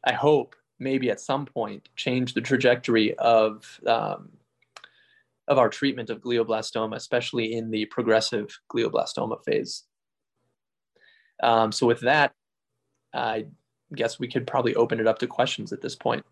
I 0.05 0.13
hope, 0.13 0.55
maybe 0.79 1.11
at 1.11 1.19
some 1.19 1.45
point 1.45 1.89
change 1.97 2.33
the 2.33 2.41
trajectory 2.41 3.19
of 3.19 3.81
um, 3.85 4.29
of 5.49 5.59
our 5.59 5.69
treatment 5.69 6.09
of 6.09 6.21
glioblastoma, 6.21 6.95
especially 6.95 7.55
in 7.55 7.73
the 7.73 7.85
progressive 7.87 8.61
glioblastoma 8.73 9.43
phase. 9.45 9.83
Um, 11.43 11.73
so 11.73 11.89
with 11.89 12.01
that, 12.03 12.33
I 13.13 13.47
guess 13.95 14.19
we 14.19 14.29
could 14.29 14.47
probably 14.47 14.75
open 14.75 15.01
it 15.01 15.07
up 15.07 15.19
to 15.19 15.27
questions 15.27 15.73
at 15.73 15.81
this 15.81 15.97
point. 15.97 16.25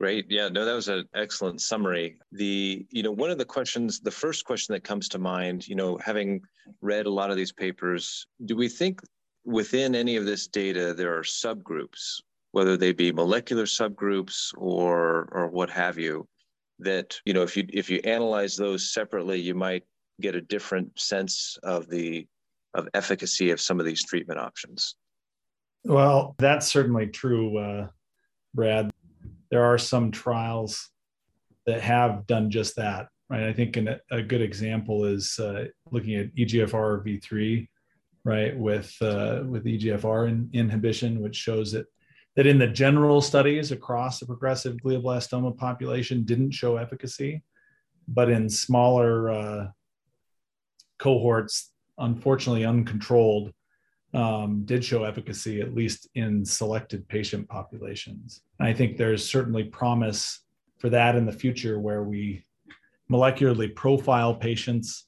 Great. 0.00 0.26
Yeah, 0.28 0.48
no, 0.48 0.64
that 0.64 0.74
was 0.74 0.88
an 0.88 1.08
excellent 1.14 1.60
summary. 1.60 2.16
The, 2.32 2.84
you 2.90 3.02
know, 3.02 3.12
one 3.12 3.30
of 3.30 3.38
the 3.38 3.44
questions, 3.44 4.00
the 4.00 4.10
first 4.10 4.44
question 4.44 4.72
that 4.72 4.82
comes 4.82 5.08
to 5.10 5.18
mind, 5.18 5.68
you 5.68 5.76
know, 5.76 5.96
having 5.98 6.42
read 6.82 7.06
a 7.06 7.10
lot 7.10 7.30
of 7.30 7.36
these 7.36 7.52
papers, 7.52 8.26
do 8.44 8.56
we 8.56 8.68
think 8.68 9.00
within 9.44 9.94
any 9.94 10.16
of 10.16 10.24
this 10.24 10.46
data 10.46 10.94
there 10.94 11.16
are 11.16 11.22
subgroups 11.22 12.20
whether 12.52 12.76
they 12.76 12.92
be 12.92 13.12
molecular 13.12 13.64
subgroups 13.64 14.54
or 14.56 15.28
or 15.32 15.48
what 15.48 15.68
have 15.68 15.98
you 15.98 16.26
that 16.78 17.20
you 17.24 17.34
know 17.34 17.42
if 17.42 17.56
you 17.56 17.66
if 17.72 17.90
you 17.90 18.00
analyze 18.04 18.56
those 18.56 18.92
separately 18.92 19.40
you 19.40 19.54
might 19.54 19.84
get 20.20 20.34
a 20.34 20.40
different 20.40 20.98
sense 20.98 21.58
of 21.62 21.88
the 21.88 22.26
of 22.74 22.88
efficacy 22.94 23.50
of 23.50 23.60
some 23.60 23.80
of 23.80 23.86
these 23.86 24.04
treatment 24.04 24.38
options 24.38 24.96
well 25.84 26.34
that's 26.38 26.68
certainly 26.68 27.06
true 27.06 27.58
uh, 27.58 27.88
brad. 28.54 28.90
There 29.50 29.64
are 29.64 29.78
some 29.78 30.10
trials 30.10 30.90
that 31.66 31.80
have 31.80 32.26
done 32.26 32.50
just 32.50 32.76
that 32.76 33.08
right? 33.28 33.44
I 33.44 33.52
think 33.52 33.76
an, 33.76 34.00
a 34.10 34.22
good 34.22 34.42
example 34.42 35.04
is 35.04 35.38
uh, 35.38 35.66
looking 35.90 36.14
at 36.14 36.34
egfr 36.34 37.04
v3 37.04 37.68
right 38.24 38.56
with 38.56 38.94
uh, 39.00 39.42
with 39.46 39.64
egfr 39.64 40.28
in, 40.28 40.50
inhibition 40.52 41.20
which 41.20 41.36
shows 41.36 41.72
that 41.72 41.86
that 42.36 42.46
in 42.46 42.58
the 42.58 42.66
general 42.66 43.20
studies 43.20 43.70
across 43.70 44.18
the 44.18 44.26
progressive 44.26 44.76
glioblastoma 44.78 45.56
population 45.56 46.24
didn't 46.24 46.50
show 46.50 46.76
efficacy, 46.76 47.42
but 48.08 48.28
in 48.28 48.48
smaller 48.48 49.30
uh, 49.30 49.68
cohorts, 50.98 51.70
unfortunately 51.98 52.64
uncontrolled, 52.64 53.52
um, 54.14 54.62
did 54.64 54.84
show 54.84 55.04
efficacy, 55.04 55.60
at 55.60 55.74
least 55.74 56.08
in 56.14 56.44
selected 56.44 57.06
patient 57.08 57.48
populations. 57.48 58.42
And 58.58 58.68
I 58.68 58.72
think 58.72 58.96
there's 58.96 59.28
certainly 59.28 59.64
promise 59.64 60.40
for 60.78 60.88
that 60.90 61.16
in 61.16 61.26
the 61.26 61.32
future 61.32 61.78
where 61.80 62.04
we 62.04 62.44
molecularly 63.10 63.74
profile 63.74 64.34
patients 64.34 65.06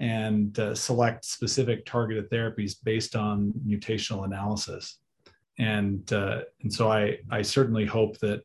and 0.00 0.58
uh, 0.58 0.74
select 0.74 1.24
specific 1.24 1.84
targeted 1.86 2.30
therapies 2.30 2.76
based 2.82 3.16
on 3.16 3.52
mutational 3.66 4.24
analysis 4.24 4.98
and 5.58 6.12
uh, 6.12 6.40
and 6.62 6.72
so 6.72 6.90
I 6.90 7.18
I 7.30 7.42
certainly 7.42 7.84
hope 7.84 8.18
that 8.18 8.42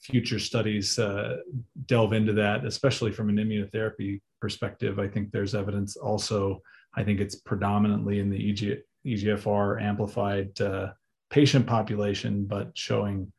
future 0.00 0.38
studies 0.38 0.98
uh, 0.98 1.38
delve 1.86 2.12
into 2.12 2.32
that, 2.34 2.66
especially 2.66 3.10
from 3.10 3.30
an 3.30 3.36
immunotherapy 3.36 4.20
perspective. 4.40 4.98
I 4.98 5.08
think 5.08 5.30
there's 5.30 5.54
evidence 5.54 5.96
also. 5.96 6.60
I 6.96 7.02
think 7.02 7.20
it's 7.20 7.36
predominantly 7.36 8.20
in 8.20 8.30
the 8.30 8.50
EG, 8.50 8.82
EGFR 9.06 9.82
amplified 9.82 10.60
uh, 10.60 10.92
patient 11.30 11.66
population, 11.66 12.44
but 12.44 12.70
showing 12.74 13.32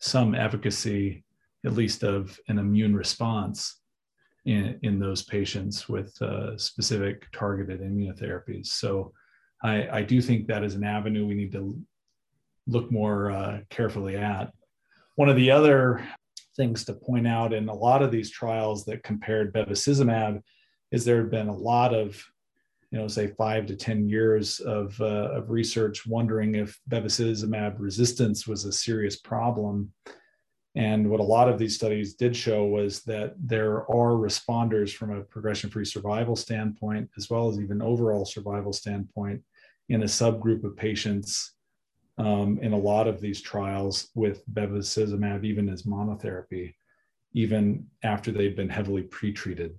some 0.00 0.34
efficacy, 0.34 1.24
at 1.64 1.72
least 1.72 2.04
of 2.04 2.38
an 2.48 2.58
immune 2.58 2.94
response 2.94 3.80
in, 4.44 4.78
in 4.82 4.98
those 4.98 5.22
patients 5.22 5.88
with 5.88 6.20
uh, 6.22 6.56
specific 6.56 7.30
targeted 7.32 7.80
immunotherapies. 7.80 8.66
So 8.66 9.12
I, 9.62 9.88
I 9.88 10.02
do 10.02 10.20
think 10.20 10.46
that 10.46 10.62
is 10.62 10.74
an 10.74 10.84
avenue 10.84 11.26
we 11.26 11.34
need 11.34 11.52
to 11.52 11.80
look 12.66 12.90
more 12.90 13.30
uh, 13.30 13.60
carefully 13.70 14.16
at. 14.16 14.52
One 15.16 15.28
of 15.28 15.36
the 15.36 15.50
other 15.50 16.06
things 16.56 16.84
to 16.84 16.94
point 16.94 17.26
out 17.26 17.52
in 17.52 17.68
a 17.68 17.74
lot 17.74 18.02
of 18.02 18.10
these 18.10 18.30
trials 18.30 18.84
that 18.84 19.02
compared 19.02 19.52
bevacizumab 19.52 20.42
is 20.92 21.04
there 21.04 21.22
have 21.22 21.30
been 21.30 21.48
a 21.48 21.56
lot 21.56 21.94
of, 21.94 22.22
you 22.90 22.98
know, 22.98 23.08
say 23.08 23.28
five 23.28 23.66
to 23.66 23.76
10 23.76 24.08
years 24.08 24.60
of, 24.60 24.98
uh, 25.00 25.30
of 25.32 25.50
research 25.50 26.06
wondering 26.06 26.54
if 26.54 26.78
bevacizumab 26.88 27.76
resistance 27.78 28.46
was 28.46 28.64
a 28.64 28.72
serious 28.72 29.16
problem. 29.16 29.92
And 30.76 31.08
what 31.08 31.20
a 31.20 31.24
lot 31.24 31.48
of 31.48 31.58
these 31.58 31.74
studies 31.74 32.14
did 32.14 32.36
show 32.36 32.66
was 32.66 33.02
that 33.04 33.34
there 33.38 33.90
are 33.90 34.12
responders 34.12 34.94
from 34.94 35.10
a 35.10 35.22
progression 35.22 35.70
free 35.70 35.86
survival 35.86 36.36
standpoint, 36.36 37.08
as 37.16 37.30
well 37.30 37.48
as 37.48 37.58
even 37.58 37.80
overall 37.80 38.26
survival 38.26 38.72
standpoint, 38.72 39.42
in 39.88 40.02
a 40.02 40.06
subgroup 40.06 40.64
of 40.64 40.76
patients 40.76 41.54
um, 42.18 42.58
in 42.62 42.72
a 42.72 42.78
lot 42.78 43.08
of 43.08 43.20
these 43.20 43.40
trials 43.40 44.08
with 44.14 44.46
bevacizumab, 44.52 45.44
even 45.44 45.68
as 45.68 45.82
monotherapy, 45.84 46.74
even 47.32 47.86
after 48.02 48.30
they've 48.30 48.56
been 48.56 48.68
heavily 48.68 49.02
pretreated. 49.02 49.74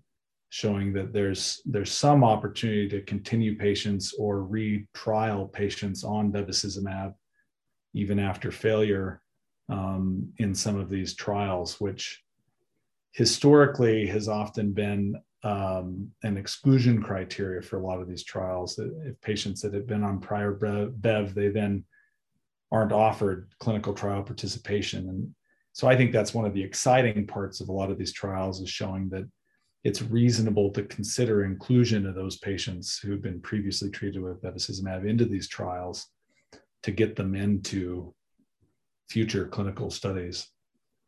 Showing 0.49 0.93
that 0.93 1.11
there's 1.11 1.61
there's 1.65 1.91
some 1.91 2.23
opportunity 2.23 2.87
to 2.87 3.01
continue 3.01 3.57
patients 3.57 4.13
or 4.17 4.43
retrial 4.43 5.47
patients 5.47 6.03
on 6.03 6.31
bevacizumab 6.31 7.13
even 7.93 8.19
after 8.19 8.51
failure 8.51 9.21
um, 9.69 10.29
in 10.37 10.53
some 10.55 10.77
of 10.77 10.89
these 10.89 11.15
trials, 11.15 11.81
which 11.81 12.23
historically 13.11 14.05
has 14.05 14.27
often 14.27 14.71
been 14.71 15.15
um, 15.43 16.09
an 16.23 16.37
exclusion 16.37 17.01
criteria 17.01 17.61
for 17.61 17.77
a 17.77 17.83
lot 17.83 17.99
of 17.99 18.07
these 18.07 18.23
trials. 18.23 18.79
If 18.79 19.19
patients 19.21 19.61
that 19.61 19.73
have 19.73 19.87
been 19.87 20.03
on 20.03 20.19
prior 20.19 20.51
Bev, 20.51 21.33
they 21.33 21.49
then 21.49 21.83
aren't 22.71 22.91
offered 22.91 23.49
clinical 23.59 23.93
trial 23.93 24.23
participation. 24.23 25.09
And 25.09 25.33
so 25.73 25.87
I 25.87 25.95
think 25.95 26.11
that's 26.11 26.33
one 26.33 26.45
of 26.45 26.53
the 26.53 26.63
exciting 26.63 27.25
parts 27.27 27.61
of 27.61 27.69
a 27.69 27.73
lot 27.73 27.91
of 27.91 27.97
these 27.97 28.13
trials 28.13 28.61
is 28.61 28.69
showing 28.69 29.09
that 29.09 29.27
it's 29.87 30.01
reasonable 30.01 30.69
to 30.69 30.83
consider 30.83 31.45
inclusion 31.45 32.05
of 32.05 32.13
those 32.13 32.39
patients 32.39 32.99
who've 32.99 33.21
been 33.21 33.39
previously 33.39 33.89
treated 33.89 34.21
with 34.21 34.41
bevacizumab 34.41 35.07
into 35.07 35.23
these 35.23 35.47
trials 35.47 36.07
to 36.83 36.91
get 36.91 37.15
them 37.15 37.33
into 37.33 38.13
future 39.09 39.47
clinical 39.47 39.89
studies 39.89 40.49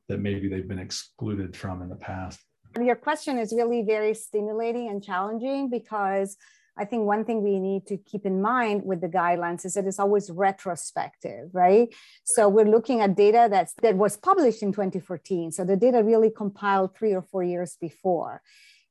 that 0.07 0.21
maybe 0.21 0.47
they've 0.47 0.69
been 0.69 0.79
excluded 0.79 1.57
from 1.57 1.81
in 1.81 1.89
the 1.89 1.95
past. 1.97 2.39
Your 2.81 2.95
question 2.95 3.37
is 3.37 3.51
really 3.51 3.81
very 3.81 4.13
stimulating 4.13 4.87
and 4.87 5.03
challenging 5.03 5.69
because 5.69 6.37
I 6.79 6.85
think 6.85 7.03
one 7.05 7.25
thing 7.25 7.43
we 7.43 7.59
need 7.59 7.85
to 7.87 7.97
keep 7.97 8.25
in 8.25 8.41
mind 8.41 8.85
with 8.85 9.01
the 9.01 9.09
guidelines 9.09 9.65
is 9.65 9.73
that 9.73 9.85
it's 9.85 9.99
always 9.99 10.31
retrospective, 10.31 11.49
right? 11.51 11.93
So 12.23 12.47
we're 12.47 12.69
looking 12.69 13.01
at 13.01 13.17
data 13.17 13.47
that's 13.51 13.73
that 13.81 13.97
was 13.97 14.15
published 14.15 14.63
in 14.63 14.71
2014. 14.71 15.51
So 15.51 15.65
the 15.65 15.75
data 15.75 16.01
really 16.03 16.29
compiled 16.29 16.95
three 16.95 17.13
or 17.13 17.21
four 17.21 17.43
years 17.43 17.77
before. 17.81 18.41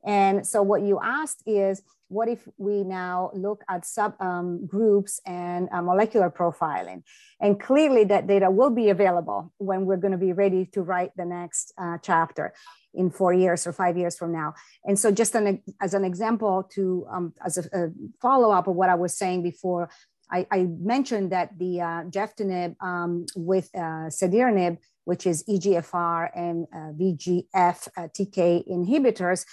And 0.05 0.47
so 0.47 0.63
what 0.63 0.83
you 0.83 1.01
asked 1.03 1.43
is, 1.47 1.83
what 2.09 2.29
if 2.29 2.49
we 2.57 2.85
now 2.85 3.31
look 3.35 3.63
at 3.69 3.83
subgroups 3.83 5.21
um, 5.27 5.35
and 5.35 5.69
uh, 5.73 5.83
molecular 5.83 6.31
profiling? 6.31 7.03
And 7.41 7.61
clearly 7.61 8.05
that 8.05 8.27
data 8.27 8.51
will 8.51 8.71
be 8.71 8.89
available 8.89 9.53
when 9.59 9.85
we're 9.85 9.99
going 9.99 10.13
to 10.13 10.19
be 10.19 10.33
ready 10.33 10.67
to 10.73 10.83
write 10.83 11.11
the 11.17 11.27
next 11.27 11.73
uh, 11.77 11.99
chapter 12.01 12.55
in 12.99 13.11
four 13.11 13.33
years 13.33 13.67
or 13.67 13.73
five 13.73 13.97
years 13.97 14.19
from 14.19 14.33
now. 14.33 14.53
And 14.85 14.99
so 14.99 15.11
just 15.11 15.35
an, 15.35 15.63
as 15.81 15.95
an 15.95 16.05
example 16.05 16.69
to, 16.75 17.07
um, 17.11 17.33
as 17.47 17.57
a, 17.57 17.65
a 17.73 17.89
follow-up 18.21 18.67
of 18.67 18.75
what 18.75 18.91
I 18.91 18.97
was 18.97 19.17
saying 19.17 19.43
before, 19.43 19.89
I, 20.31 20.47
I 20.51 20.65
mentioned 20.65 21.33
that 21.33 21.59
the 21.59 21.81
uh, 21.81 22.03
Gefitinib 22.17 22.77
um, 22.83 23.25
with 23.37 23.71
uh, 23.75 24.11
Cediranib, 24.11 24.79
which 25.05 25.27
is 25.27 25.45
EGFR 25.45 26.31
and 26.35 26.67
uh, 26.75 26.93
VEGF 27.01 27.89
uh, 27.97 28.09
TK 28.17 28.69
inhibitors, 28.69 29.47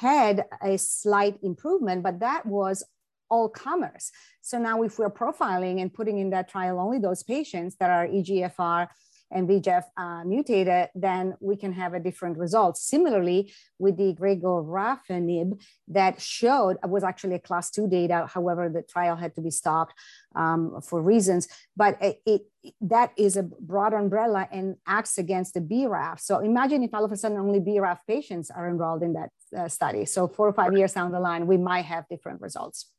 had 0.00 0.44
a 0.62 0.76
slight 0.78 1.36
improvement, 1.42 2.02
but 2.02 2.20
that 2.20 2.44
was 2.44 2.84
all 3.30 3.48
comers. 3.48 4.10
So 4.40 4.58
now 4.58 4.82
if 4.82 4.98
we're 4.98 5.10
profiling 5.10 5.80
and 5.80 5.92
putting 5.92 6.18
in 6.18 6.30
that 6.30 6.48
trial 6.48 6.78
only 6.78 6.98
those 6.98 7.22
patients 7.22 7.76
that 7.80 7.90
are 7.90 8.06
EGFR 8.06 8.88
and 9.30 9.48
VEGF 9.48 9.84
uh, 9.96 10.24
mutated, 10.24 10.88
then 10.94 11.34
we 11.40 11.56
can 11.56 11.72
have 11.72 11.94
a 11.94 12.00
different 12.00 12.38
result. 12.38 12.76
Similarly, 12.76 13.52
with 13.78 13.96
the 13.96 14.14
regorafenib 14.14 15.60
that 15.88 16.20
showed 16.20 16.76
was 16.84 17.02
actually 17.02 17.34
a 17.34 17.38
class 17.38 17.70
two 17.70 17.88
data. 17.88 18.28
However, 18.32 18.68
the 18.68 18.82
trial 18.82 19.16
had 19.16 19.34
to 19.34 19.40
be 19.40 19.50
stopped 19.50 19.94
um, 20.34 20.80
for 20.80 21.02
reasons, 21.02 21.48
but 21.76 22.00
it, 22.00 22.20
it, 22.24 22.42
that 22.80 23.12
is 23.16 23.36
a 23.36 23.42
broad 23.42 23.94
umbrella 23.94 24.48
and 24.52 24.76
acts 24.86 25.18
against 25.18 25.54
the 25.54 25.60
BRAF. 25.60 26.20
So 26.20 26.38
imagine 26.40 26.82
if 26.82 26.94
all 26.94 27.04
of 27.04 27.12
a 27.12 27.16
sudden 27.16 27.38
only 27.38 27.60
BRAF 27.60 27.98
patients 28.06 28.50
are 28.50 28.68
enrolled 28.68 29.02
in 29.02 29.14
that 29.14 29.30
uh, 29.56 29.68
study. 29.68 30.04
So 30.04 30.28
four 30.28 30.48
or 30.48 30.52
five 30.52 30.76
years 30.76 30.92
down 30.92 31.12
the 31.12 31.20
line, 31.20 31.46
we 31.46 31.56
might 31.56 31.84
have 31.84 32.08
different 32.08 32.40
results. 32.40 32.90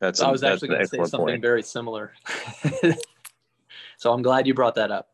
That's 0.00 0.20
I 0.20 0.32
was 0.32 0.42
actually 0.42 0.68
going 0.68 0.80
to 0.80 0.86
say 0.88 0.96
something 0.98 1.18
point. 1.18 1.42
very 1.42 1.62
similar. 1.62 2.12
so 3.98 4.12
I'm 4.12 4.22
glad 4.22 4.48
you 4.48 4.54
brought 4.54 4.74
that 4.74 4.90
up. 4.90 5.11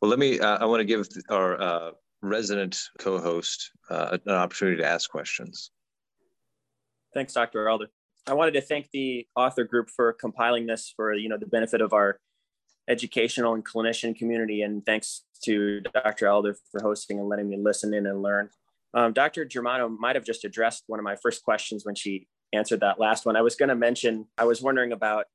Well, 0.00 0.08
let 0.08 0.18
me, 0.18 0.38
uh, 0.38 0.58
I 0.58 0.64
want 0.66 0.80
to 0.80 0.84
give 0.84 1.08
our 1.28 1.60
uh, 1.60 1.90
resident 2.22 2.80
co-host 2.98 3.70
uh, 3.90 4.18
an 4.24 4.34
opportunity 4.34 4.76
to 4.78 4.86
ask 4.88 5.10
questions. 5.10 5.70
Thanks, 7.14 7.32
Dr. 7.32 7.68
Elder. 7.68 7.86
I 8.26 8.34
wanted 8.34 8.52
to 8.52 8.60
thank 8.60 8.90
the 8.92 9.26
author 9.34 9.64
group 9.64 9.90
for 9.90 10.12
compiling 10.12 10.66
this 10.66 10.92
for, 10.94 11.14
you 11.14 11.28
know, 11.28 11.38
the 11.38 11.46
benefit 11.46 11.80
of 11.80 11.92
our 11.92 12.20
educational 12.88 13.54
and 13.54 13.64
clinician 13.64 14.16
community. 14.16 14.62
And 14.62 14.84
thanks 14.84 15.24
to 15.44 15.80
Dr. 15.80 16.26
Elder 16.26 16.56
for 16.70 16.80
hosting 16.80 17.18
and 17.18 17.28
letting 17.28 17.48
me 17.48 17.56
listen 17.56 17.92
in 17.92 18.06
and 18.06 18.22
learn. 18.22 18.50
Um, 18.94 19.12
Dr. 19.12 19.44
Germano 19.44 19.88
might 19.88 20.16
have 20.16 20.24
just 20.24 20.44
addressed 20.44 20.84
one 20.86 21.00
of 21.00 21.04
my 21.04 21.16
first 21.16 21.42
questions 21.42 21.84
when 21.84 21.94
she 21.94 22.26
answered 22.52 22.80
that 22.80 23.00
last 23.00 23.26
one. 23.26 23.36
I 23.36 23.42
was 23.42 23.56
going 23.56 23.68
to 23.68 23.74
mention, 23.74 24.26
I 24.38 24.44
was 24.44 24.62
wondering 24.62 24.92
about 24.92 25.26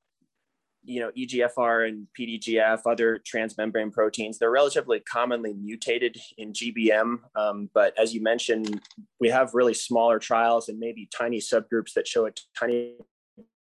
you 0.85 0.99
know, 0.99 1.11
EGFR 1.17 1.87
and 1.87 2.07
PDGF, 2.19 2.81
other 2.85 3.19
transmembrane 3.19 3.91
proteins, 3.91 4.37
they're 4.37 4.51
relatively 4.51 4.99
commonly 4.99 5.53
mutated 5.53 6.17
in 6.37 6.51
GBM. 6.51 7.19
Um, 7.35 7.69
but 7.73 7.97
as 7.97 8.13
you 8.13 8.21
mentioned, 8.21 8.81
we 9.19 9.29
have 9.29 9.53
really 9.53 9.73
smaller 9.73 10.19
trials 10.19 10.69
and 10.69 10.79
maybe 10.79 11.09
tiny 11.15 11.39
subgroups 11.39 11.93
that 11.95 12.07
show 12.07 12.27
a 12.27 12.31
tiny 12.57 12.95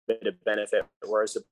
bit 0.07 0.25
of 0.25 0.43
benefit, 0.43 0.85
whereas 1.05 1.33
the 1.33 1.43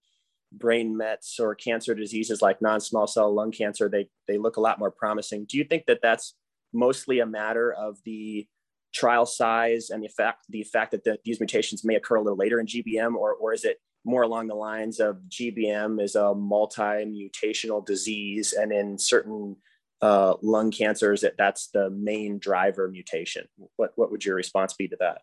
brain 0.52 0.98
mets 0.98 1.40
or 1.40 1.56
cancer 1.56 1.94
diseases 1.94 2.42
like 2.42 2.62
non-small 2.62 3.08
cell 3.08 3.34
lung 3.34 3.52
cancer, 3.52 3.88
they, 3.88 4.08
they 4.28 4.38
look 4.38 4.58
a 4.58 4.62
lot 4.62 4.80
more 4.80 4.92
promising. 4.92 5.46
Do 5.48 5.58
you 5.58 5.64
think 5.64 5.86
that 5.86 6.00
that's 6.02 6.36
mostly 6.74 7.20
a 7.20 7.26
matter 7.26 7.72
of 7.72 7.98
the 8.04 8.48
trial 8.94 9.26
size 9.26 9.90
and 9.90 10.04
the 10.04 10.10
fact, 10.10 10.46
the 10.50 10.64
fact 10.64 10.92
that 10.92 11.04
the, 11.04 11.18
these 11.24 11.40
mutations 11.40 11.86
may 11.86 11.96
occur 11.96 12.16
a 12.16 12.22
little 12.22 12.38
later 12.38 12.60
in 12.60 12.66
GBM, 12.66 13.16
or, 13.16 13.34
or 13.34 13.54
is 13.54 13.64
it 13.64 13.78
more 14.04 14.24
along 14.24 14.48
the 14.48 14.56
lines 14.56 15.00
of 15.00 15.18
GBM 15.30 16.02
is 16.02 16.16
a 16.16 16.34
multi-mutational 16.34 17.86
disease, 17.86 18.54
and 18.54 18.72
in 18.72 18.98
certain 18.98 19.56
uh, 20.02 20.36
lung 20.42 20.72
cancers, 20.72 21.22
that 21.22 21.38
that's 21.38 21.68
the 21.68 21.90
main 21.92 22.40
driver 22.40 22.88
mutation. 22.88 23.48
What 23.76 23.92
what 23.96 24.12
would 24.12 24.26
your 24.26 24.36
response 24.36 24.74
be 24.74 24.88
to 24.88 24.98
that? 25.00 25.22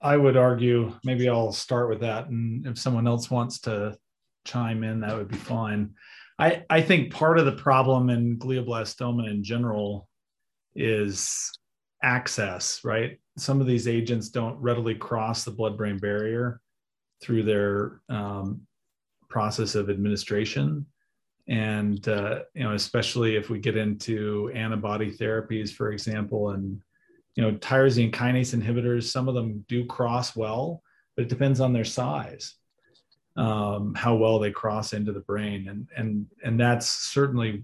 I 0.00 0.16
would 0.16 0.36
argue 0.36 0.92
maybe 1.04 1.28
I'll 1.28 1.52
start 1.52 1.88
with 1.88 2.00
that, 2.00 2.28
and 2.28 2.66
if 2.66 2.78
someone 2.78 3.08
else 3.08 3.30
wants 3.30 3.60
to 3.60 3.96
chime 4.44 4.84
in, 4.84 5.00
that 5.00 5.16
would 5.16 5.28
be 5.28 5.36
fine. 5.36 5.94
I 6.38 6.64
I 6.68 6.82
think 6.82 7.12
part 7.12 7.38
of 7.38 7.46
the 7.46 7.52
problem 7.52 8.10
in 8.10 8.38
glioblastoma 8.38 9.30
in 9.30 9.42
general 9.42 10.08
is 10.74 11.50
access, 12.02 12.82
right? 12.84 13.18
Some 13.38 13.60
of 13.60 13.66
these 13.66 13.88
agents 13.88 14.28
don't 14.28 14.56
readily 14.60 14.94
cross 14.94 15.44
the 15.44 15.50
blood-brain 15.50 15.98
barrier 15.98 16.60
through 17.20 17.42
their 17.42 18.00
um, 18.08 18.60
process 19.28 19.74
of 19.74 19.90
administration. 19.90 20.86
And 21.48 22.06
uh, 22.08 22.40
you 22.54 22.62
know 22.62 22.74
especially 22.74 23.36
if 23.36 23.48
we 23.48 23.58
get 23.58 23.76
into 23.76 24.50
antibody 24.54 25.10
therapies 25.10 25.70
for 25.70 25.92
example 25.92 26.50
and 26.50 26.80
you 27.34 27.42
know 27.42 27.52
tyrosine 27.52 28.12
kinase 28.12 28.54
inhibitors 28.54 29.04
some 29.04 29.28
of 29.28 29.34
them 29.34 29.64
do 29.66 29.86
cross 29.86 30.36
well 30.36 30.82
but 31.16 31.22
it 31.22 31.30
depends 31.30 31.60
on 31.60 31.72
their 31.72 31.86
size 31.86 32.56
um, 33.38 33.94
how 33.94 34.16
well 34.16 34.38
they 34.38 34.50
cross 34.50 34.92
into 34.92 35.12
the 35.12 35.20
brain. 35.20 35.68
And 35.68 35.88
and 35.96 36.26
and 36.44 36.60
that's 36.60 36.86
certainly 36.86 37.62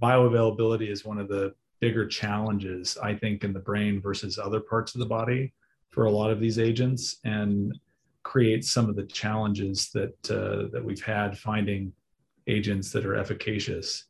bioavailability 0.00 0.90
is 0.90 1.04
one 1.04 1.18
of 1.18 1.28
the 1.28 1.54
bigger 1.80 2.06
challenges 2.06 2.96
i 3.02 3.14
think 3.14 3.44
in 3.44 3.52
the 3.52 3.58
brain 3.58 4.00
versus 4.00 4.38
other 4.38 4.60
parts 4.60 4.94
of 4.94 4.98
the 4.98 5.06
body 5.06 5.52
for 5.96 6.04
a 6.04 6.10
lot 6.10 6.30
of 6.30 6.40
these 6.40 6.58
agents. 6.58 7.16
And 7.24 7.78
creates 8.26 8.72
some 8.72 8.88
of 8.88 8.96
the 8.96 9.06
challenges 9.06 9.90
that 9.94 10.18
uh, 10.30 10.68
that 10.72 10.84
we've 10.84 11.04
had 11.04 11.38
finding 11.38 11.92
agents 12.48 12.90
that 12.90 13.06
are 13.06 13.14
efficacious. 13.14 14.06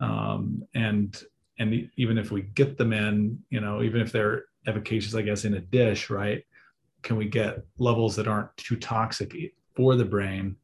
Um, 0.00 0.62
and 0.74 1.10
and 1.58 1.88
even 1.96 2.18
if 2.18 2.30
we 2.30 2.42
get 2.42 2.76
them 2.76 2.92
in, 2.92 3.42
you 3.48 3.60
know, 3.60 3.82
even 3.82 4.02
if 4.02 4.12
they're 4.12 4.44
efficacious, 4.66 5.14
I 5.14 5.22
guess 5.22 5.46
in 5.46 5.54
a 5.54 5.60
dish, 5.60 6.10
right? 6.10 6.44
Can 7.02 7.16
we 7.16 7.24
get 7.24 7.64
levels 7.78 8.14
that 8.16 8.28
aren't 8.28 8.54
too 8.58 8.76
toxic 8.76 9.34
for 9.74 9.96
the 9.96 10.04
brain 10.04 10.54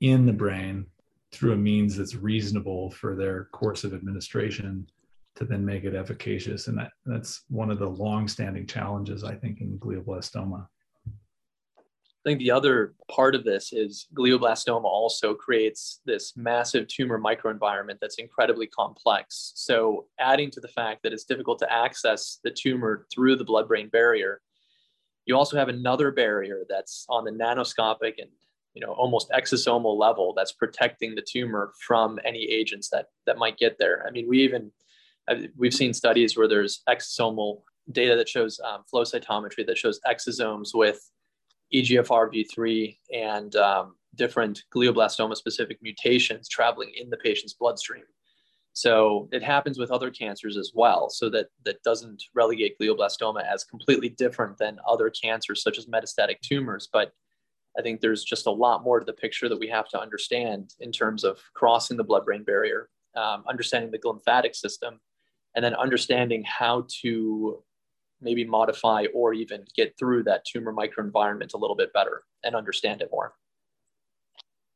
in 0.00 0.24
the 0.24 0.32
brain 0.32 0.86
through 1.32 1.52
a 1.52 1.56
means 1.56 1.96
that's 1.96 2.14
reasonable 2.14 2.90
for 2.92 3.14
their 3.14 3.44
course 3.52 3.84
of 3.84 3.92
administration 3.92 4.86
to 5.34 5.44
then 5.44 5.64
make 5.64 5.84
it 5.84 5.94
efficacious? 5.94 6.66
And 6.68 6.78
that, 6.78 6.92
that's 7.04 7.44
one 7.48 7.70
of 7.70 7.78
the 7.78 7.88
long-standing 7.88 8.66
challenges 8.66 9.22
I 9.22 9.34
think 9.34 9.60
in 9.60 9.78
glioblastoma. 9.78 10.66
I 12.24 12.28
think 12.28 12.38
the 12.38 12.52
other 12.52 12.94
part 13.10 13.34
of 13.34 13.42
this 13.42 13.72
is 13.72 14.06
glioblastoma 14.14 14.84
also 14.84 15.34
creates 15.34 16.00
this 16.06 16.36
massive 16.36 16.86
tumor 16.86 17.18
microenvironment 17.18 17.98
that's 18.00 18.18
incredibly 18.18 18.68
complex. 18.68 19.52
So, 19.56 20.06
adding 20.20 20.48
to 20.52 20.60
the 20.60 20.68
fact 20.68 21.02
that 21.02 21.12
it's 21.12 21.24
difficult 21.24 21.58
to 21.60 21.72
access 21.72 22.38
the 22.44 22.52
tumor 22.52 23.06
through 23.12 23.36
the 23.36 23.44
blood 23.44 23.66
brain 23.66 23.88
barrier, 23.88 24.40
you 25.26 25.36
also 25.36 25.56
have 25.56 25.68
another 25.68 26.12
barrier 26.12 26.62
that's 26.68 27.06
on 27.08 27.24
the 27.24 27.32
nanoscopic 27.32 28.14
and 28.18 28.30
you 28.74 28.86
know 28.86 28.92
almost 28.92 29.30
exosomal 29.30 29.98
level 29.98 30.32
that's 30.36 30.52
protecting 30.52 31.16
the 31.16 31.26
tumor 31.28 31.72
from 31.84 32.20
any 32.24 32.44
agents 32.44 32.88
that 32.90 33.06
that 33.26 33.36
might 33.36 33.58
get 33.58 33.78
there. 33.80 34.04
I 34.06 34.12
mean, 34.12 34.28
we 34.28 34.44
even 34.44 34.70
we've 35.56 35.74
seen 35.74 35.92
studies 35.92 36.36
where 36.36 36.46
there's 36.46 36.82
exosomal 36.88 37.62
data 37.90 38.14
that 38.14 38.28
shows 38.28 38.60
um, 38.64 38.84
flow 38.88 39.02
cytometry 39.02 39.66
that 39.66 39.76
shows 39.76 39.98
exosomes 40.06 40.70
with 40.72 41.10
EGFR 41.74 42.32
V3 42.32 42.96
and 43.14 43.56
um, 43.56 43.96
different 44.14 44.62
glioblastoma 44.74 45.36
specific 45.36 45.78
mutations 45.82 46.48
traveling 46.48 46.92
in 46.96 47.10
the 47.10 47.16
patient's 47.16 47.54
bloodstream. 47.54 48.04
So 48.74 49.28
it 49.32 49.42
happens 49.42 49.78
with 49.78 49.90
other 49.90 50.10
cancers 50.10 50.56
as 50.56 50.72
well. 50.74 51.10
So 51.10 51.28
that 51.30 51.48
that 51.64 51.82
doesn't 51.82 52.22
relegate 52.34 52.78
glioblastoma 52.80 53.44
as 53.44 53.64
completely 53.64 54.08
different 54.08 54.56
than 54.58 54.78
other 54.88 55.10
cancers 55.10 55.62
such 55.62 55.78
as 55.78 55.86
metastatic 55.86 56.40
tumors. 56.42 56.88
But 56.90 57.12
I 57.78 57.82
think 57.82 58.00
there's 58.00 58.24
just 58.24 58.46
a 58.46 58.50
lot 58.50 58.82
more 58.82 58.98
to 58.98 59.04
the 59.04 59.12
picture 59.12 59.48
that 59.48 59.58
we 59.58 59.68
have 59.68 59.88
to 59.88 60.00
understand 60.00 60.74
in 60.80 60.92
terms 60.92 61.24
of 61.24 61.38
crossing 61.54 61.96
the 61.96 62.04
blood-brain 62.04 62.44
barrier, 62.44 62.88
um, 63.16 63.44
understanding 63.48 63.90
the 63.90 64.00
lymphatic 64.06 64.54
system, 64.54 65.00
and 65.54 65.64
then 65.64 65.74
understanding 65.74 66.44
how 66.44 66.86
to 67.02 67.62
maybe 68.22 68.44
modify 68.44 69.06
or 69.14 69.34
even 69.34 69.64
get 69.76 69.98
through 69.98 70.24
that 70.24 70.44
tumor 70.44 70.72
microenvironment 70.72 71.54
a 71.54 71.58
little 71.58 71.76
bit 71.76 71.92
better 71.92 72.24
and 72.44 72.54
understand 72.54 73.02
it 73.02 73.10
more. 73.10 73.34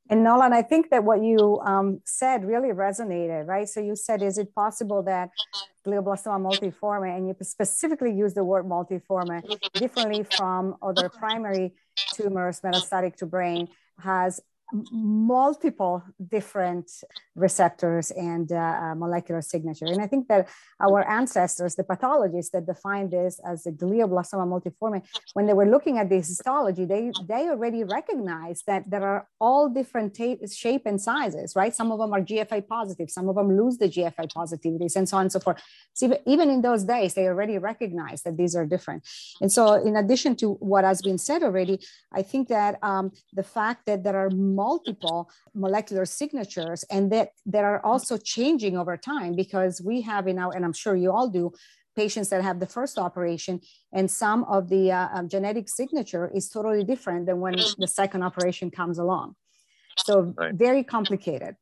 And 0.08 0.22
Nolan, 0.22 0.52
I 0.52 0.62
think 0.62 0.90
that 0.90 1.02
what 1.04 1.22
you 1.22 1.60
um, 1.64 2.00
said 2.04 2.44
really 2.44 2.68
resonated, 2.68 3.46
right? 3.46 3.68
So 3.68 3.80
you 3.80 3.96
said, 3.96 4.22
is 4.22 4.38
it 4.38 4.54
possible 4.54 5.02
that 5.02 5.30
glioblastoma 5.84 6.40
multiforme, 6.40 7.16
and 7.16 7.26
you 7.26 7.34
specifically 7.42 8.12
use 8.12 8.34
the 8.34 8.44
word 8.44 8.66
multiforme 8.66 9.42
differently 9.74 10.24
from 10.24 10.76
other 10.82 11.08
primary 11.08 11.74
tumors 12.12 12.60
metastatic 12.60 13.16
to 13.16 13.26
brain, 13.26 13.68
has 13.98 14.40
multiple 14.72 16.02
different 16.30 16.90
receptors 17.34 18.10
and 18.10 18.50
uh, 18.50 18.56
uh, 18.56 18.94
molecular 18.94 19.42
signature. 19.42 19.86
And 19.86 20.00
I 20.00 20.06
think 20.06 20.26
that 20.28 20.48
our 20.80 21.08
ancestors, 21.08 21.76
the 21.76 21.84
pathologists 21.84 22.50
that 22.52 22.66
defined 22.66 23.12
this 23.12 23.40
as 23.46 23.66
a 23.66 23.72
glioblastoma 23.72 24.46
multiforme, 24.46 25.02
when 25.34 25.46
they 25.46 25.52
were 25.52 25.66
looking 25.66 25.98
at 25.98 26.08
the 26.08 26.16
histology, 26.16 26.84
they, 26.84 27.12
they 27.28 27.48
already 27.48 27.84
recognized 27.84 28.64
that 28.66 28.90
there 28.90 29.04
are 29.04 29.28
all 29.40 29.68
different 29.68 30.14
t- 30.14 30.38
shape 30.52 30.82
and 30.86 31.00
sizes, 31.00 31.54
right? 31.54 31.74
Some 31.74 31.92
of 31.92 31.98
them 31.98 32.12
are 32.12 32.20
GFI 32.20 32.66
positive, 32.66 33.10
some 33.10 33.28
of 33.28 33.36
them 33.36 33.56
lose 33.56 33.78
the 33.78 33.88
GFI 33.88 34.32
positivities 34.32 34.96
and 34.96 35.08
so 35.08 35.18
on 35.18 35.22
and 35.22 35.32
so 35.32 35.40
forth. 35.40 35.62
So 35.94 36.18
even 36.26 36.50
in 36.50 36.62
those 36.62 36.84
days, 36.84 37.14
they 37.14 37.26
already 37.26 37.58
recognized 37.58 38.24
that 38.24 38.36
these 38.36 38.56
are 38.56 38.66
different. 38.66 39.06
And 39.40 39.52
so 39.52 39.74
in 39.74 39.96
addition 39.96 40.36
to 40.36 40.54
what 40.54 40.84
has 40.84 41.02
been 41.02 41.18
said 41.18 41.42
already, 41.42 41.80
I 42.12 42.22
think 42.22 42.48
that 42.48 42.78
um, 42.82 43.12
the 43.32 43.42
fact 43.42 43.86
that 43.86 44.02
there 44.02 44.16
are 44.16 44.30
multiple 44.64 45.30
molecular 45.54 46.04
signatures 46.04 46.82
and 46.94 47.12
that 47.12 47.28
that 47.54 47.64
are 47.64 47.80
also 47.84 48.16
changing 48.16 48.76
over 48.76 48.96
time 48.96 49.32
because 49.36 49.74
we 49.90 49.96
have 50.10 50.26
in 50.26 50.38
our, 50.38 50.52
and 50.54 50.64
I'm 50.64 50.72
sure 50.72 50.96
you 50.96 51.12
all 51.12 51.28
do, 51.28 51.52
patients 51.94 52.28
that 52.28 52.42
have 52.42 52.60
the 52.60 52.66
first 52.66 52.98
operation 52.98 53.60
and 53.92 54.10
some 54.10 54.44
of 54.44 54.68
the 54.68 54.92
uh, 54.92 55.08
um, 55.14 55.28
genetic 55.28 55.68
signature 55.68 56.30
is 56.34 56.48
totally 56.48 56.84
different 56.84 57.26
than 57.26 57.40
when 57.40 57.56
the 57.78 57.88
second 57.88 58.22
operation 58.22 58.70
comes 58.70 58.98
along. 58.98 59.34
So 59.98 60.34
right. 60.36 60.54
very 60.54 60.84
complicated. 60.84 61.56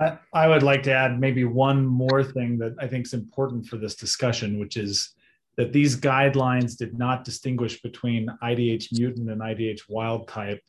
I, 0.00 0.18
I 0.34 0.48
would 0.48 0.62
like 0.62 0.82
to 0.84 0.92
add 0.92 1.18
maybe 1.18 1.44
one 1.44 1.86
more 1.86 2.22
thing 2.22 2.58
that 2.58 2.74
I 2.78 2.86
think 2.86 3.06
is 3.06 3.14
important 3.14 3.66
for 3.66 3.76
this 3.78 3.94
discussion, 3.94 4.58
which 4.58 4.76
is 4.76 5.14
that 5.56 5.72
these 5.72 5.96
guidelines 5.96 6.76
did 6.76 6.98
not 6.98 7.24
distinguish 7.24 7.80
between 7.80 8.28
IDH 8.42 8.88
mutant 8.92 9.30
and 9.30 9.40
IDH 9.40 9.82
wild 9.88 10.28
type 10.28 10.60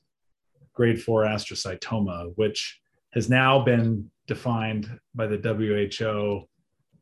grade 0.78 1.02
4 1.02 1.24
astrocytoma, 1.24 2.34
which 2.36 2.80
has 3.14 3.30
now 3.30 3.64
been 3.64 4.12
defined 4.28 4.88
by 5.16 5.26
the 5.26 5.38
WHO 5.40 6.48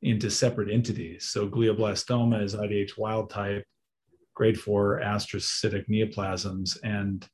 into 0.01 0.31
separate 0.31 0.71
entities. 0.71 1.25
So 1.25 1.49
glioblastoma 1.49 2.41
is 2.41 2.55
IDH 2.55 2.97
wild 2.97 3.29
type, 3.29 3.65
grade 4.33 4.57
4 4.57 5.01
astrocytic 5.03 5.89
neoplasms, 5.89 6.77
and 6.83 7.27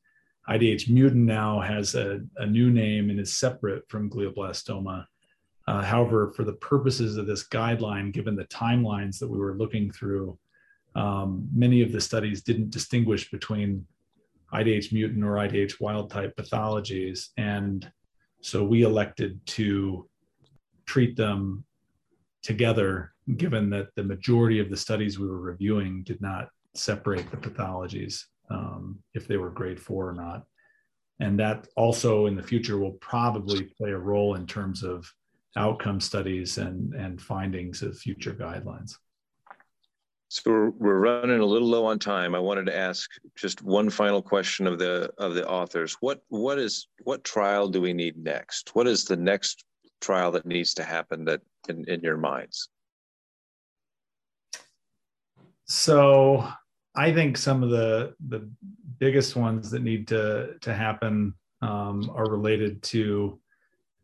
IDH 0.50 0.90
mutant 0.90 1.26
now 1.26 1.62
has 1.62 1.94
a, 1.94 2.22
a 2.38 2.48
new 2.48 2.72
name 2.72 3.12
and 3.12 3.20
is 3.20 3.38
separate 3.38 3.84
from 3.88 4.10
glioblastoma. 4.10 5.06
Uh, 5.68 5.84
however, 5.84 6.34
for 6.36 6.44
the 6.44 6.54
purposes 6.54 7.18
of 7.18 7.28
this 7.28 7.48
guideline, 7.48 8.12
given 8.12 8.36
the 8.36 8.46
timelines 8.46 9.20
that 9.20 9.30
we 9.30 9.38
were 9.38 9.56
looking 9.56 9.92
through, 9.92 10.40
um, 10.96 11.48
many 11.54 11.84
of 11.84 11.92
the 11.92 12.02
studies 12.02 12.42
didn't 12.42 12.72
distinguish 12.72 13.30
between 13.30 13.86
IDH 14.54 14.94
mutant 14.94 15.24
or 15.24 15.36
IDH 15.36 15.80
wild 15.80 16.12
type 16.12 16.36
pathologies. 16.36 17.30
And 17.38 17.90
so 18.42 18.64
we 18.64 18.84
elected 18.84 19.46
to 19.48 20.10
treat 20.86 21.16
them 21.16 21.64
together, 22.44 23.14
given 23.38 23.70
that 23.70 23.90
the 23.96 24.04
majority 24.04 24.60
of 24.60 24.70
the 24.70 24.78
studies 24.78 25.20
we 25.20 25.28
were 25.28 25.42
reviewing 25.42 26.04
did 26.04 26.22
not 26.22 26.50
separate 26.74 27.30
the 27.32 27.38
pathologies 27.38 28.24
um, 28.50 29.00
if 29.14 29.28
they 29.28 29.38
were 29.38 29.50
grade 29.50 29.80
four 29.80 30.10
or 30.10 30.14
not. 30.14 30.44
And 31.20 31.40
that 31.40 31.68
also 31.76 32.26
in 32.26 32.36
the 32.36 32.44
future 32.44 32.80
will 32.80 32.94
probably 32.94 33.64
play 33.78 33.92
a 33.92 33.98
role 33.98 34.36
in 34.36 34.48
terms 34.48 34.84
of 34.84 35.10
outcome 35.56 36.00
studies 36.00 36.58
and, 36.58 36.94
and 36.94 37.22
findings 37.22 37.84
of 37.84 37.98
future 37.98 38.34
guidelines. 38.34 38.96
So 40.32 40.50
we're, 40.50 40.70
we're 40.70 41.00
running 41.00 41.42
a 41.42 41.46
little 41.46 41.68
low 41.68 41.86
on 41.86 42.00
time. 42.00 42.36
I 42.36 42.40
wanted 42.40 42.66
to 42.68 42.78
ask 42.78 43.12
just 43.36 43.62
one 43.64 43.90
final 43.90 44.22
question 44.22 44.66
of 44.66 44.80
the 44.80 45.12
of 45.18 45.34
the 45.34 45.46
authors. 45.46 45.98
What 46.00 46.22
what 46.30 46.58
is 46.58 46.88
what 47.04 47.26
trial 47.26 47.68
do 47.68 47.82
we 47.82 47.92
need 47.92 48.16
next? 48.16 48.74
What 48.74 48.88
is 48.88 49.04
the 49.04 49.18
next 49.18 49.66
trial 50.00 50.32
that 50.32 50.46
needs 50.46 50.74
to 50.76 50.86
happen 50.86 51.26
that 51.26 51.42
in, 51.68 51.84
in 51.90 52.00
your 52.00 52.16
minds? 52.16 52.70
So 55.66 56.48
I 56.96 57.12
think 57.12 57.36
some 57.36 57.62
of 57.62 57.70
the 57.70 58.16
the 58.30 58.50
biggest 59.00 59.36
ones 59.36 59.70
that 59.72 59.84
need 59.84 60.08
to 60.08 60.54
to 60.62 60.74
happen 60.74 61.34
um, 61.62 62.10
are 62.16 62.30
related 62.32 62.82
to 62.84 63.38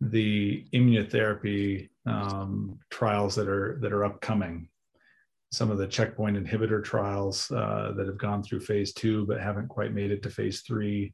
the 0.01 0.65
immunotherapy 0.73 1.87
um, 2.05 2.77
trials 2.89 3.33
that 3.35 3.47
are 3.47 3.77
that 3.79 3.93
are 3.93 4.03
upcoming 4.03 4.67
some 5.51 5.71
of 5.71 5.77
the 5.77 5.87
checkpoint 5.87 6.37
inhibitor 6.37 6.83
trials 6.83 7.49
uh, 7.51 7.93
that 7.95 8.07
have 8.07 8.17
gone 8.17 8.43
through 8.43 8.59
phase 8.59 8.93
two 8.93 9.25
but 9.25 9.39
haven't 9.39 9.67
quite 9.69 9.93
made 9.93 10.11
it 10.11 10.21
to 10.23 10.29
phase 10.29 10.61
three 10.61 11.13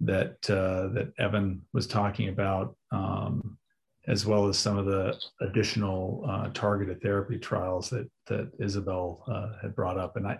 that 0.00 0.48
uh, 0.48 0.88
that 0.94 1.12
Evan 1.18 1.62
was 1.72 1.86
talking 1.86 2.28
about, 2.28 2.76
um, 2.92 3.58
as 4.06 4.24
well 4.24 4.48
as 4.48 4.56
some 4.56 4.78
of 4.78 4.86
the 4.86 5.18
additional 5.40 6.24
uh, 6.28 6.48
targeted 6.50 7.02
therapy 7.02 7.38
trials 7.38 7.90
that 7.90 8.08
that 8.26 8.50
Isabel 8.60 9.24
uh, 9.26 9.60
had 9.60 9.74
brought 9.74 9.98
up, 9.98 10.16
and 10.16 10.26
I 10.26 10.38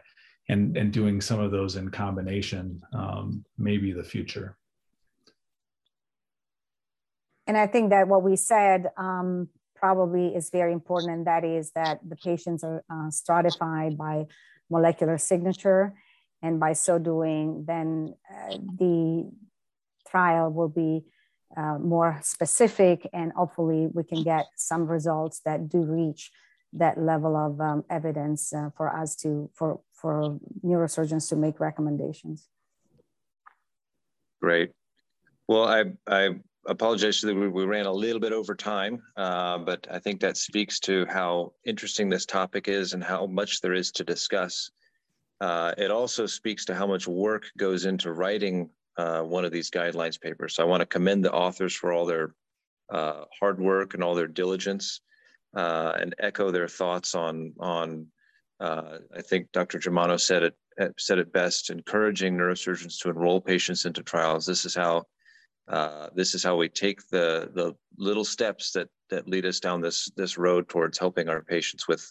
and 0.48 0.76
and 0.76 0.92
doing 0.92 1.20
some 1.20 1.40
of 1.40 1.50
those 1.50 1.76
in 1.76 1.90
combination 1.90 2.80
um, 2.92 3.44
may 3.58 3.78
be 3.78 3.92
the 3.92 4.04
future. 4.04 4.56
And 7.46 7.56
I 7.56 7.66
think 7.66 7.90
that 7.90 8.06
what 8.08 8.22
we 8.22 8.36
said 8.36 8.88
um, 8.98 9.48
probably 9.78 10.34
is 10.34 10.50
very 10.50 10.72
important, 10.72 11.12
and 11.12 11.26
that 11.26 11.44
is 11.44 11.72
that 11.72 12.00
the 12.08 12.16
patients 12.16 12.64
are 12.64 12.84
uh, 12.90 13.10
stratified 13.10 13.96
by 13.96 14.26
molecular 14.70 15.18
signature, 15.18 15.94
and 16.42 16.60
by 16.60 16.72
so 16.72 16.98
doing, 16.98 17.64
then 17.66 18.14
uh, 18.30 18.56
the 18.78 19.30
trial 20.08 20.50
will 20.50 20.68
be 20.68 21.04
uh, 21.56 21.78
more 21.78 22.20
specific, 22.22 23.08
and 23.12 23.32
hopefully 23.32 23.88
we 23.92 24.04
can 24.04 24.22
get 24.22 24.46
some 24.56 24.86
results 24.86 25.40
that 25.44 25.68
do 25.68 25.78
reach 25.78 26.30
that 26.72 27.00
level 27.00 27.34
of 27.36 27.60
um, 27.60 27.84
evidence 27.88 28.52
uh, 28.52 28.70
for 28.76 28.94
us 28.94 29.16
to 29.16 29.50
for 29.54 29.80
for 29.92 30.38
neurosurgeons 30.64 31.28
to 31.28 31.36
make 31.36 31.58
recommendations. 31.60 32.48
Great. 34.40 34.72
Well, 35.48 35.64
I 35.64 35.84
I 36.06 36.40
apologize 36.68 37.20
that 37.22 37.34
we, 37.34 37.48
we 37.48 37.64
ran 37.64 37.86
a 37.86 37.92
little 37.92 38.20
bit 38.20 38.32
over 38.32 38.54
time, 38.54 39.02
uh, 39.16 39.58
but 39.58 39.86
I 39.90 39.98
think 39.98 40.20
that 40.20 40.36
speaks 40.36 40.78
to 40.80 41.06
how 41.06 41.52
interesting 41.64 42.08
this 42.08 42.26
topic 42.26 42.68
is 42.68 42.92
and 42.92 43.02
how 43.02 43.26
much 43.26 43.60
there 43.60 43.72
is 43.72 43.90
to 43.92 44.04
discuss. 44.04 44.70
Uh, 45.40 45.72
it 45.78 45.90
also 45.90 46.26
speaks 46.26 46.64
to 46.66 46.74
how 46.74 46.86
much 46.86 47.08
work 47.08 47.46
goes 47.56 47.86
into 47.86 48.12
writing 48.12 48.70
uh, 48.98 49.22
one 49.22 49.44
of 49.44 49.52
these 49.52 49.70
guidelines 49.70 50.20
papers. 50.20 50.54
So 50.54 50.62
I 50.62 50.66
want 50.66 50.80
to 50.80 50.86
commend 50.86 51.24
the 51.24 51.32
authors 51.32 51.74
for 51.74 51.92
all 51.92 52.04
their 52.04 52.34
uh, 52.90 53.24
hard 53.38 53.60
work 53.60 53.94
and 53.94 54.02
all 54.02 54.14
their 54.14 54.26
diligence 54.26 55.00
uh, 55.56 55.92
and 55.98 56.14
echo 56.18 56.50
their 56.50 56.68
thoughts 56.68 57.14
on, 57.14 57.54
on 57.60 58.06
uh, 58.60 58.98
I 59.16 59.22
think 59.22 59.52
Dr. 59.52 59.78
Germano 59.78 60.16
said 60.16 60.42
it, 60.42 60.54
said 60.98 61.18
it 61.18 61.32
best, 61.32 61.70
encouraging 61.70 62.36
neurosurgeons 62.36 62.98
to 63.00 63.10
enroll 63.10 63.40
patients 63.40 63.84
into 63.84 64.02
trials. 64.02 64.44
This 64.44 64.64
is 64.64 64.74
how 64.74 65.04
uh, 65.68 66.08
this 66.14 66.34
is 66.34 66.42
how 66.42 66.56
we 66.56 66.68
take 66.68 67.06
the 67.08 67.50
the 67.54 67.74
little 67.98 68.24
steps 68.24 68.72
that 68.72 68.88
that 69.10 69.28
lead 69.28 69.44
us 69.44 69.60
down 69.60 69.80
this 69.80 70.10
this 70.16 70.38
road 70.38 70.68
towards 70.68 70.98
helping 70.98 71.28
our 71.28 71.42
patients 71.42 71.86
with 71.86 72.10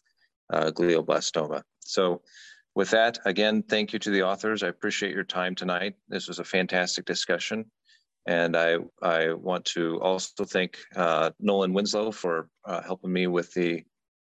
uh, 0.53 0.71
glioblastoma. 0.71 1.63
So, 1.79 2.21
with 2.75 2.91
that, 2.91 3.19
again, 3.25 3.63
thank 3.63 3.93
you 3.93 3.99
to 3.99 4.11
the 4.11 4.23
authors. 4.23 4.61
I 4.61 4.67
appreciate 4.67 5.13
your 5.13 5.23
time 5.23 5.55
tonight. 5.55 5.95
This 6.07 6.27
was 6.27 6.39
a 6.39 6.43
fantastic 6.43 7.05
discussion, 7.05 7.65
and 8.27 8.55
I 8.55 8.77
I 9.01 9.33
want 9.33 9.65
to 9.65 9.99
also 10.01 10.45
thank 10.45 10.77
uh, 10.95 11.31
Nolan 11.39 11.73
Winslow 11.73 12.11
for 12.11 12.49
uh, 12.65 12.81
helping 12.83 13.11
me 13.11 13.25
with 13.25 13.53
the 13.53 13.83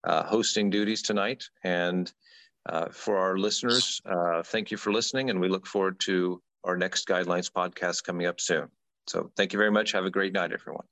uh, 0.05 0.23
hosting 0.23 0.71
duties 0.71 1.03
tonight. 1.03 1.45
And 1.65 2.11
uh, 2.67 2.87
for 2.91 3.19
our 3.19 3.37
listeners, 3.37 4.01
thank 4.45 4.71
you 4.71 4.79
for 4.79 4.93
listening, 4.93 5.29
and 5.29 5.39
we 5.39 5.49
look 5.49 5.67
forward 5.67 6.01
to 6.01 6.41
our 6.65 6.77
next 6.79 7.07
guidelines 7.07 7.53
podcast 7.53 8.05
coming 8.05 8.27
up 8.27 8.41
soon. 8.41 8.69
So 9.09 9.31
thank 9.37 9.53
you 9.53 9.59
very 9.59 9.71
much. 9.71 9.93
Have 9.93 10.05
a 10.05 10.11
great 10.11 10.33
night, 10.33 10.53
everyone. 10.53 10.87